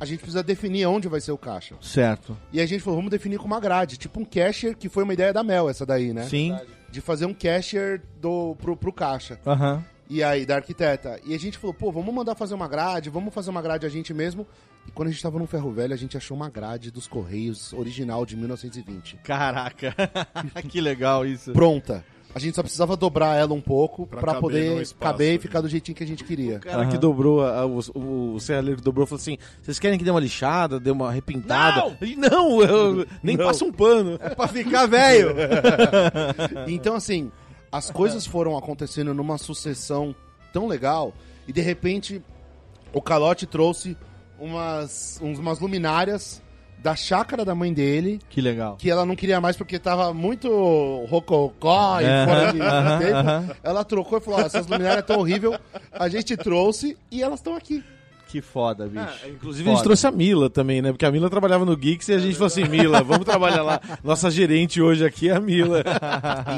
[0.00, 1.74] a gente precisa definir onde vai ser o caixa.
[1.82, 2.36] Certo.
[2.52, 5.12] E a gente falou, vamos definir com uma grade, tipo um cashier, que foi uma
[5.12, 6.24] ideia da Mel, essa daí, né?
[6.24, 6.56] Sim.
[6.90, 9.38] De fazer um cashier do, pro, pro caixa.
[9.46, 9.84] Aham.
[10.10, 11.20] E aí, da arquiteta.
[11.24, 13.88] E a gente falou, pô, vamos mandar fazer uma grade, vamos fazer uma grade a
[13.90, 14.46] gente mesmo.
[14.86, 17.72] E quando a gente tava no Ferro Velho, a gente achou uma grade dos Correios
[17.74, 19.16] original de 1920.
[19.22, 19.94] Caraca.
[20.68, 21.52] que legal isso.
[21.52, 22.02] Pronta.
[22.34, 25.68] A gente só precisava dobrar ela um pouco caber poder espaço, caber e ficar do
[25.68, 26.58] jeitinho que a gente queria.
[26.58, 29.98] O cara que dobrou, a- o, o, o serralheiro que dobrou falou assim: vocês querem
[29.98, 31.96] que dê uma lixada, dê uma repintada?
[32.00, 33.46] Ele, Não, eu nem Não.
[33.46, 34.18] passa um pano.
[34.20, 35.34] É pra ficar velho.
[36.68, 37.30] Então, assim,
[37.70, 40.14] as coisas foram acontecendo numa sucessão
[40.52, 41.12] tão legal
[41.46, 42.22] e de repente
[42.92, 43.96] o Calote trouxe
[44.38, 46.42] umas, umas luminárias
[46.82, 48.76] da chácara da mãe dele Que legal.
[48.76, 50.48] que ela não queria mais porque tava muito
[51.08, 52.58] rococó e Aham, fora de
[53.44, 53.56] tempo.
[53.64, 55.58] Ela trocou e falou: "Ó, essas luminárias tão horrível,
[55.92, 57.82] a gente trouxe e elas estão aqui.
[58.28, 59.00] Que foda, bicho.
[59.24, 59.72] Ah, inclusive Foda.
[59.72, 60.92] a gente trouxe a Mila também, né?
[60.92, 63.80] Porque a Mila trabalhava no Geeks e a gente falou assim, Mila, vamos trabalhar lá.
[64.04, 65.82] Nossa gerente hoje aqui é a Mila.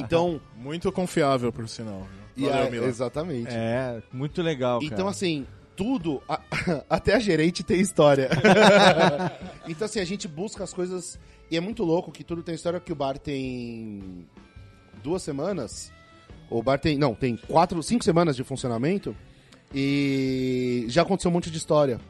[0.01, 2.07] Então, Muito confiável, por sinal.
[2.37, 2.87] e Valeu, Mila.
[2.87, 3.49] exatamente.
[3.51, 4.93] É, muito legal, cara.
[4.93, 6.41] Então, assim, tudo, a-
[6.89, 8.29] até a gerente tem história.
[9.67, 11.19] então, assim, a gente busca as coisas.
[11.51, 14.27] E é muito louco que tudo tem história, que o bar tem
[15.03, 15.91] duas semanas.
[16.49, 16.97] O bar tem.
[16.99, 19.17] Não, tem quatro, cinco semanas de funcionamento.
[19.75, 22.01] E já aconteceu um monte de história.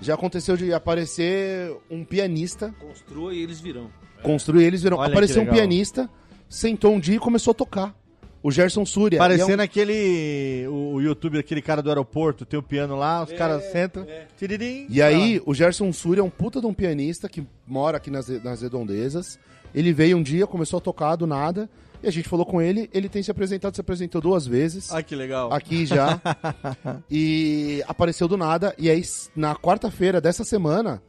[0.00, 3.90] Já aconteceu de aparecer um pianista, Construa e eles virão.
[4.22, 4.96] construir eles viram.
[4.98, 6.08] Olha Apareceu um pianista,
[6.48, 7.94] sentou um dia e começou a tocar.
[8.40, 9.16] O Gerson Súria.
[9.16, 10.64] E é um- Parecendo aquele.
[10.68, 14.06] O, o YouTube, aquele cara do aeroporto, tem o piano lá, os caras sentam.
[14.36, 18.10] tiririm, E aí, o Gerson Súria é um puta de um pianista que mora aqui
[18.10, 19.38] nas, nas redondezas.
[19.74, 21.68] Ele veio um dia, começou a tocar do nada.
[22.00, 24.92] E a gente falou com ele, ele tem se apresentado, se apresentou duas vezes.
[24.92, 25.52] Ah, que legal.
[25.52, 26.20] Aqui já.
[27.10, 28.72] e apareceu do nada.
[28.78, 29.02] E aí,
[29.34, 31.02] na quarta-feira dessa semana,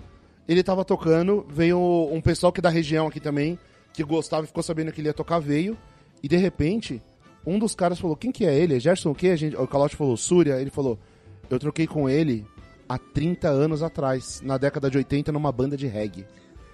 [0.48, 1.46] ele tava tocando.
[1.48, 1.80] Veio
[2.12, 3.58] um pessoal que é da região aqui também,
[4.06, 5.78] que gostava e ficou sabendo que ele ia tocar, veio.
[6.22, 7.02] E de repente,
[7.46, 8.76] um dos caras falou: Quem que é ele?
[8.76, 9.30] É Gerson o quê?
[9.30, 10.60] A gente, o Calote falou: Súria.
[10.60, 11.00] Ele falou:
[11.50, 12.46] Eu troquei com ele
[12.88, 16.26] há 30 anos atrás, na década de 80, numa banda de reggae.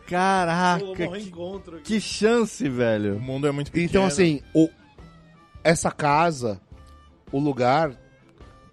[0.07, 3.19] Caraca, que, que chance, O velho.
[3.19, 3.89] mundo é muito pequeno.
[3.89, 4.69] Então, assim, o,
[5.63, 6.61] essa casa,
[7.31, 7.91] o lugar,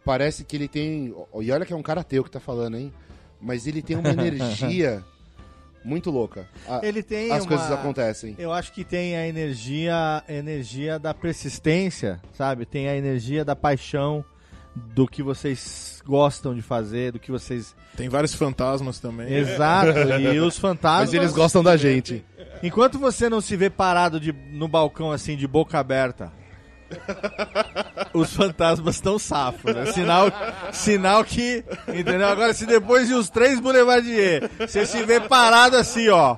[0.04, 1.14] parece que ele tem.
[1.40, 2.92] E olha que é um cara teu que tá falando, hein?
[3.40, 5.02] Mas ele tem uma energia
[5.84, 6.46] muito louca.
[6.68, 8.34] A- Ele tem as uma- coisas acontecem.
[8.38, 12.64] Eu acho que tem a energia, energia da persistência, sabe?
[12.64, 14.24] Tem a energia da paixão
[14.74, 17.74] do que vocês gostam de fazer, do que vocês.
[17.96, 19.32] Tem vários fantasmas também.
[19.32, 19.90] Exato.
[20.32, 21.08] e os fantasmas.
[21.10, 22.24] Mas eles gostam da gente.
[22.62, 26.32] Enquanto você não se vê parado de, no balcão assim, de boca aberta,
[28.12, 29.74] os fantasmas estão safos.
[29.74, 30.26] É sinal,
[30.72, 31.64] sinal que.
[31.88, 32.28] Entendeu?
[32.28, 36.36] Agora, se depois de os três Boulevardier, você se vê parado assim, ó.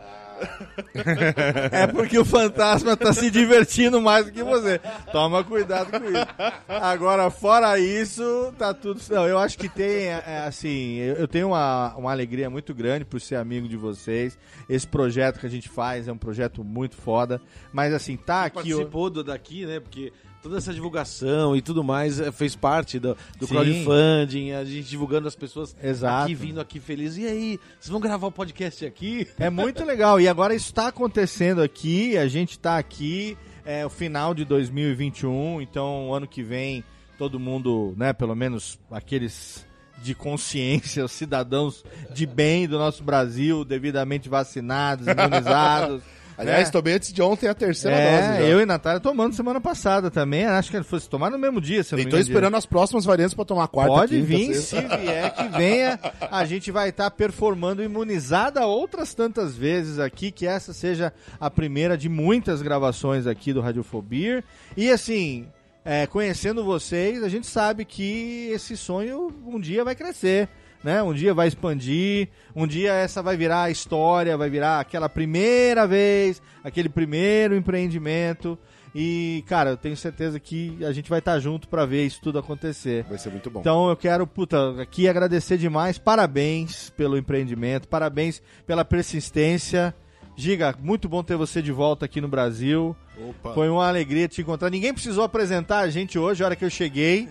[1.70, 4.80] É porque o fantasma tá se divertindo mais do que você.
[5.12, 6.26] Toma cuidado com isso.
[6.68, 9.00] Agora, fora isso, tá tudo.
[9.10, 13.04] Não, eu acho que tem, é, assim, eu eu tenho uma, uma alegria muito grande
[13.04, 14.38] por ser amigo de vocês.
[14.68, 17.40] Esse projeto que a gente faz é um projeto muito foda.
[17.72, 18.56] Mas, assim, tá aqui.
[18.56, 19.80] Participou do, daqui, né?
[19.80, 20.12] Porque
[20.44, 25.26] toda essa divulgação e tudo mais eh, fez parte do, do crowdfunding, a gente divulgando
[25.26, 26.24] as pessoas Exato.
[26.24, 27.16] aqui, vindo aqui felizes.
[27.16, 29.26] E aí, vocês vão gravar o podcast aqui?
[29.38, 30.20] É muito legal.
[30.20, 32.18] E agora está acontecendo aqui.
[32.18, 33.38] A gente está aqui.
[33.64, 35.62] É o final de 2021.
[35.62, 36.84] Então, ano que vem,
[37.16, 38.12] todo mundo, né?
[38.12, 39.66] Pelo menos aqueles
[40.02, 41.82] de consciência, os cidadãos
[42.12, 46.02] de bem do nosso Brasil, devidamente vacinados, imunizados.
[46.36, 46.72] Aliás, né?
[46.72, 48.38] tomei antes de ontem a terceira É, dose.
[48.40, 48.46] já.
[48.48, 50.44] eu e Natália tomando semana passada também.
[50.44, 52.22] Acho que fosse tomar no mesmo dia, se não engano.
[52.22, 53.92] esperando as próximas variantes pra tomar a quarta.
[53.92, 54.96] Pode quinta, vir, sexta.
[54.96, 60.46] se vier que venha, a gente vai estar performando imunizada outras tantas vezes aqui, que
[60.46, 64.42] essa seja a primeira de muitas gravações aqui do Radiofobia.
[64.76, 65.46] E assim,
[65.84, 70.48] é, conhecendo vocês, a gente sabe que esse sonho um dia vai crescer.
[70.84, 71.02] Né?
[71.02, 75.86] Um dia vai expandir, um dia essa vai virar a história, vai virar aquela primeira
[75.86, 78.58] vez, aquele primeiro empreendimento.
[78.94, 82.38] E, cara, eu tenho certeza que a gente vai estar junto para ver isso tudo
[82.38, 83.04] acontecer.
[83.08, 83.60] Vai ser muito bom.
[83.60, 85.96] Então eu quero, puta, aqui agradecer demais.
[85.96, 89.94] Parabéns pelo empreendimento, parabéns pela persistência.
[90.36, 92.94] Giga, muito bom ter você de volta aqui no Brasil.
[93.16, 93.54] Opa.
[93.54, 94.68] Foi uma alegria te encontrar.
[94.68, 97.28] Ninguém precisou apresentar a gente hoje, a hora que eu cheguei.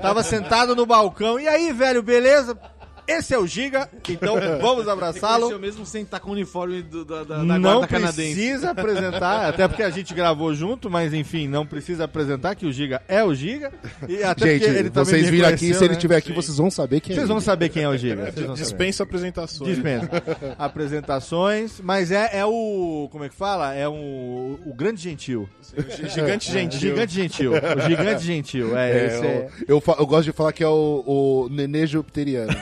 [0.00, 1.38] Tava sentado no balcão.
[1.38, 2.56] E aí, velho, beleza?
[3.08, 5.50] Esse é o Giga, então vamos abraçá-lo.
[5.50, 8.34] Eu mesmo sem estar com o uniforme do- da, da, da Não guarda canadense.
[8.34, 12.72] precisa apresentar, até porque a gente gravou junto, mas enfim, não precisa apresentar que o
[12.72, 13.72] Giga é o Giga.
[14.08, 15.92] E até Gente, porque ele também vocês viram aqui, se ele né?
[15.92, 18.16] estiver aqui, vocês vão saber quem é Vocês vão saber quem é o Giga.
[18.32, 18.52] vão saber.
[18.54, 19.70] Dispensa apresentações.
[19.74, 20.08] Dispensa.
[20.58, 23.08] Apresentações, mas é, é o.
[23.10, 23.74] Como é que fala?
[23.74, 23.92] É o,
[24.64, 25.48] o grande gentil.
[26.12, 26.80] Gigante gentil.
[26.80, 27.52] Gigante gentil.
[27.52, 28.76] O gigante gentil.
[28.76, 29.48] É, É, esse é.
[29.68, 32.54] eu, eu eu gosto de falar que é o, o nenê jupiteriano.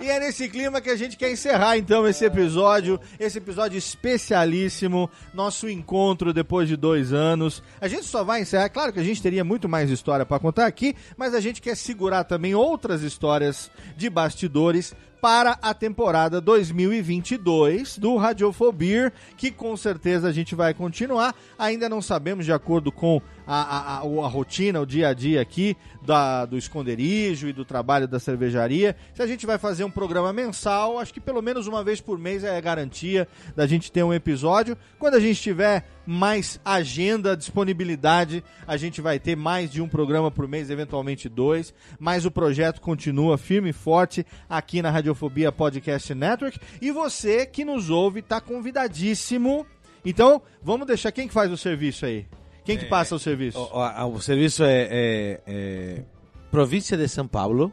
[0.00, 5.10] E é nesse clima que a gente quer encerrar então esse episódio, esse episódio especialíssimo,
[5.32, 7.62] nosso encontro depois de dois anos.
[7.80, 10.66] A gente só vai encerrar, claro que a gente teria muito mais história pra contar
[10.66, 17.96] aqui, mas a gente quer segurar também outras histórias de bastidores para a temporada 2022
[17.96, 21.32] do Radiofobia, que com certeza a gente vai continuar.
[21.56, 25.76] Ainda não sabemos, de acordo com a, a, a, rotina, o dia a dia aqui
[26.04, 28.96] da, do esconderijo e do trabalho da cervejaria.
[29.14, 32.18] Se a gente vai fazer um programa mensal, acho que pelo menos uma vez por
[32.18, 34.76] mês é garantia da gente ter um episódio.
[34.98, 40.30] Quando a gente tiver mais agenda, disponibilidade, a gente vai ter mais de um programa
[40.30, 41.74] por mês, eventualmente dois.
[41.98, 46.58] Mas o projeto continua firme e forte aqui na Radiofobia Podcast Network.
[46.80, 49.66] E você que nos ouve está convidadíssimo.
[50.04, 52.26] Então, vamos deixar quem que faz o serviço aí?
[52.64, 53.58] Quem que passa o serviço?
[53.58, 56.02] O, o- o serviço é, é- é
[56.50, 57.72] Província de São Paulo,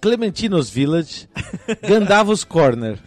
[0.00, 1.28] Clementinos Village,
[1.86, 2.98] Gandavos Corner.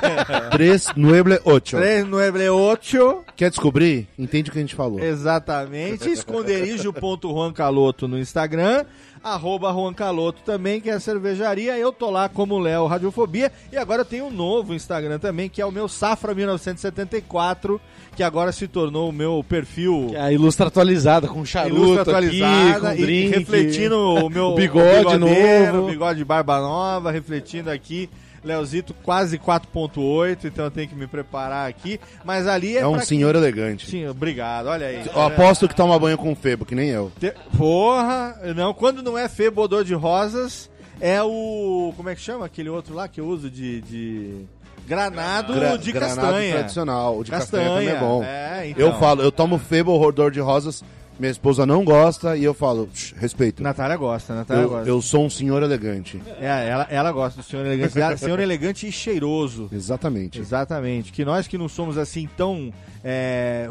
[0.52, 1.76] 398.
[1.76, 3.24] 398.
[3.36, 4.08] Quer descobrir?
[4.18, 4.98] Entende o que a gente falou.
[5.00, 6.08] Exatamente.
[6.10, 8.84] Esconderijo.juancaloto no Instagram.
[9.22, 11.76] Arroba Juan Caloto também, que é a cervejaria.
[11.78, 13.52] Eu tô lá como Léo Radiofobia.
[13.72, 17.80] E agora eu tenho um novo Instagram também, que é o meu Safra 1974,
[18.16, 20.12] que agora se tornou o meu perfil.
[20.18, 23.38] A ilustra atualizada, com charuto Ilustra aqui, atualizada com e drink.
[23.38, 25.86] refletindo o meu O bigode novo.
[25.86, 28.08] bigode de barba nova, refletindo aqui.
[28.44, 32.00] Leozito quase 4.8, então eu tenho que me preparar aqui.
[32.24, 33.88] Mas ali é, É um senhor elegante.
[33.90, 34.66] Sim, obrigado.
[34.66, 35.04] Olha aí.
[35.06, 37.10] Eu aposto que toma banho com febo, que nem eu.
[37.18, 40.70] Te- Porra, não, quando não é febodor de rosas,
[41.00, 41.92] é o.
[41.96, 43.80] Como é que chama aquele outro lá que eu uso de.
[43.82, 44.46] de
[44.86, 46.52] granado Gra- de granado castanha.
[46.54, 47.18] tradicional.
[47.18, 48.24] O de castanha, Castanha, também é bom.
[48.24, 48.86] é, então.
[48.86, 50.82] Eu falo, eu tomo febo rodor de rosas,
[51.18, 53.62] minha esposa não gosta e eu falo, "Shh, respeito.
[53.62, 54.88] Natália gosta, Natália Eu, gosta.
[54.88, 56.20] eu sou um senhor elegante.
[56.40, 57.98] É, ela, ela gosta do senhor elegante.
[58.00, 59.68] Ela- senhor elegante e cheiroso.
[59.72, 60.38] Exatamente.
[60.38, 61.10] Exatamente.
[61.12, 62.72] Que nós que não somos assim tão.
[63.04, 63.68] é,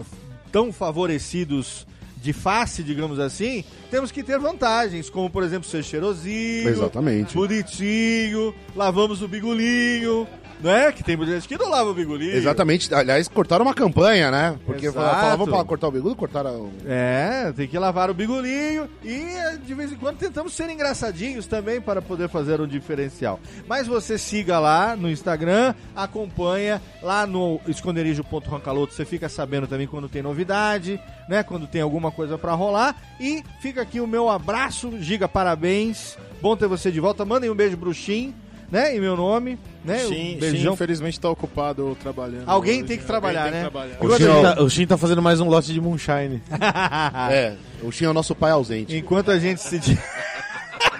[0.51, 1.85] tão favorecidos
[2.21, 7.35] de face, digamos assim, temos que ter vantagens, como por exemplo ser cheirosinho, Exatamente.
[7.35, 10.27] bonitinho, lavamos o bigulinho,
[10.59, 10.91] não é?
[10.91, 12.35] Que tem muita gente que não lava o bigulinho.
[12.35, 12.93] Exatamente.
[12.93, 14.57] Aliás, cortaram uma campanha, né?
[14.65, 15.37] Porque Exato.
[15.37, 16.71] vamos falar, cortar o bigodo, cortaram.
[16.85, 21.79] É, tem que lavar o bigulinho e de vez em quando tentamos ser engraçadinhos também
[21.79, 23.39] para poder fazer um diferencial.
[23.67, 30.09] Mas você siga lá no Instagram, acompanha lá no esconderijo.rancaloto, você fica sabendo também quando
[30.09, 30.99] tem novidade,
[31.29, 31.43] né?
[31.43, 32.95] Quando tem alguma coisa para rolar.
[33.19, 36.17] E fica aqui o meu abraço, Giga, parabéns.
[36.41, 37.25] Bom ter você de volta.
[37.25, 38.33] Mandem um beijo pro Shin,
[38.71, 38.95] né?
[38.95, 39.99] Em meu nome, né?
[39.99, 40.73] Sim, um sim, beijão.
[40.73, 42.43] infelizmente tá ocupado trabalhando.
[42.47, 42.87] Alguém hoje.
[42.87, 43.61] tem que Alguém trabalhar, tem que né?
[43.61, 43.97] trabalhar.
[43.99, 46.41] O Shin, a gente- tá, o Shin tá fazendo mais um lote de moonshine.
[47.31, 48.95] É, o Xinho é o nosso pai ausente.
[48.95, 49.79] Enquanto a gente se.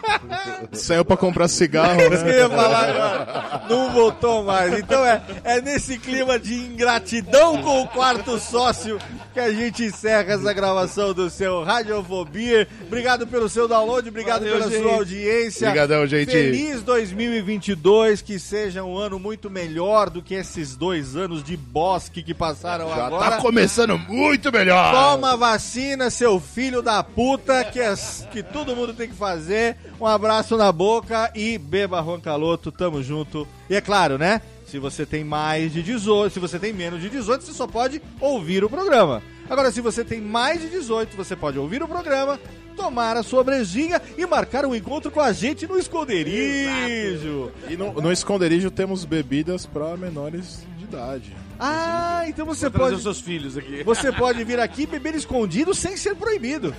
[0.74, 2.38] Saiu pra comprar cigarro, Isso que eu né?
[2.38, 3.62] ia falar agora.
[3.70, 4.78] Não voltou mais.
[4.78, 9.00] Então é, é nesse clima de ingratidão com o quarto sócio
[9.34, 12.68] que a gente encerra essa gravação do seu Radiofobia.
[12.82, 14.82] Obrigado pelo seu download, obrigado Valeu, pela gente.
[14.82, 15.68] sua audiência.
[15.68, 16.32] Obrigadão, gente.
[16.32, 22.24] Feliz 2022, que seja um ano muito melhor do que esses dois anos de bosque
[22.24, 23.32] que passaram Já agora.
[23.32, 24.94] tá começando muito melhor.
[24.94, 27.94] Toma vacina, seu filho da puta, que, é,
[28.32, 29.78] que todo mundo tem que fazer.
[30.00, 33.48] Um abraço na boca e beba Juan Caloto, tamo junto.
[33.68, 34.42] E é claro, né?
[34.68, 38.02] Se você tem mais de 18, se você tem menos de 18, você só pode
[38.20, 39.24] ouvir o programa.
[39.50, 42.40] Agora, se você tem mais de 18, você pode ouvir o programa,
[42.76, 47.52] tomar a sua brejinha e marcar um encontro com a gente no esconderijo.
[47.68, 51.36] E no, no esconderijo temos bebidas pra menores de idade.
[51.60, 53.02] Ah, então você pode.
[53.02, 53.84] seus filhos aqui.
[53.84, 56.74] Você pode vir aqui beber escondido sem ser proibido.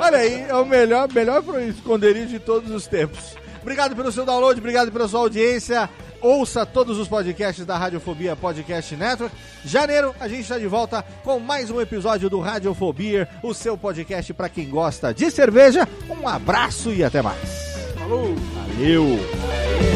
[0.00, 3.36] Olha aí, é o melhor, melhor esconderijo de todos os tempos.
[3.60, 5.90] Obrigado pelo seu download, obrigado pela sua audiência.
[6.20, 9.34] Ouça todos os podcasts da Radiofobia Podcast Network.
[9.64, 14.32] Janeiro, a gente está de volta com mais um episódio do Radiofobia, o seu podcast
[14.32, 15.86] para quem gosta de cerveja.
[16.08, 17.66] Um abraço e até mais.
[17.98, 18.34] Falou!
[18.54, 19.95] Valeu!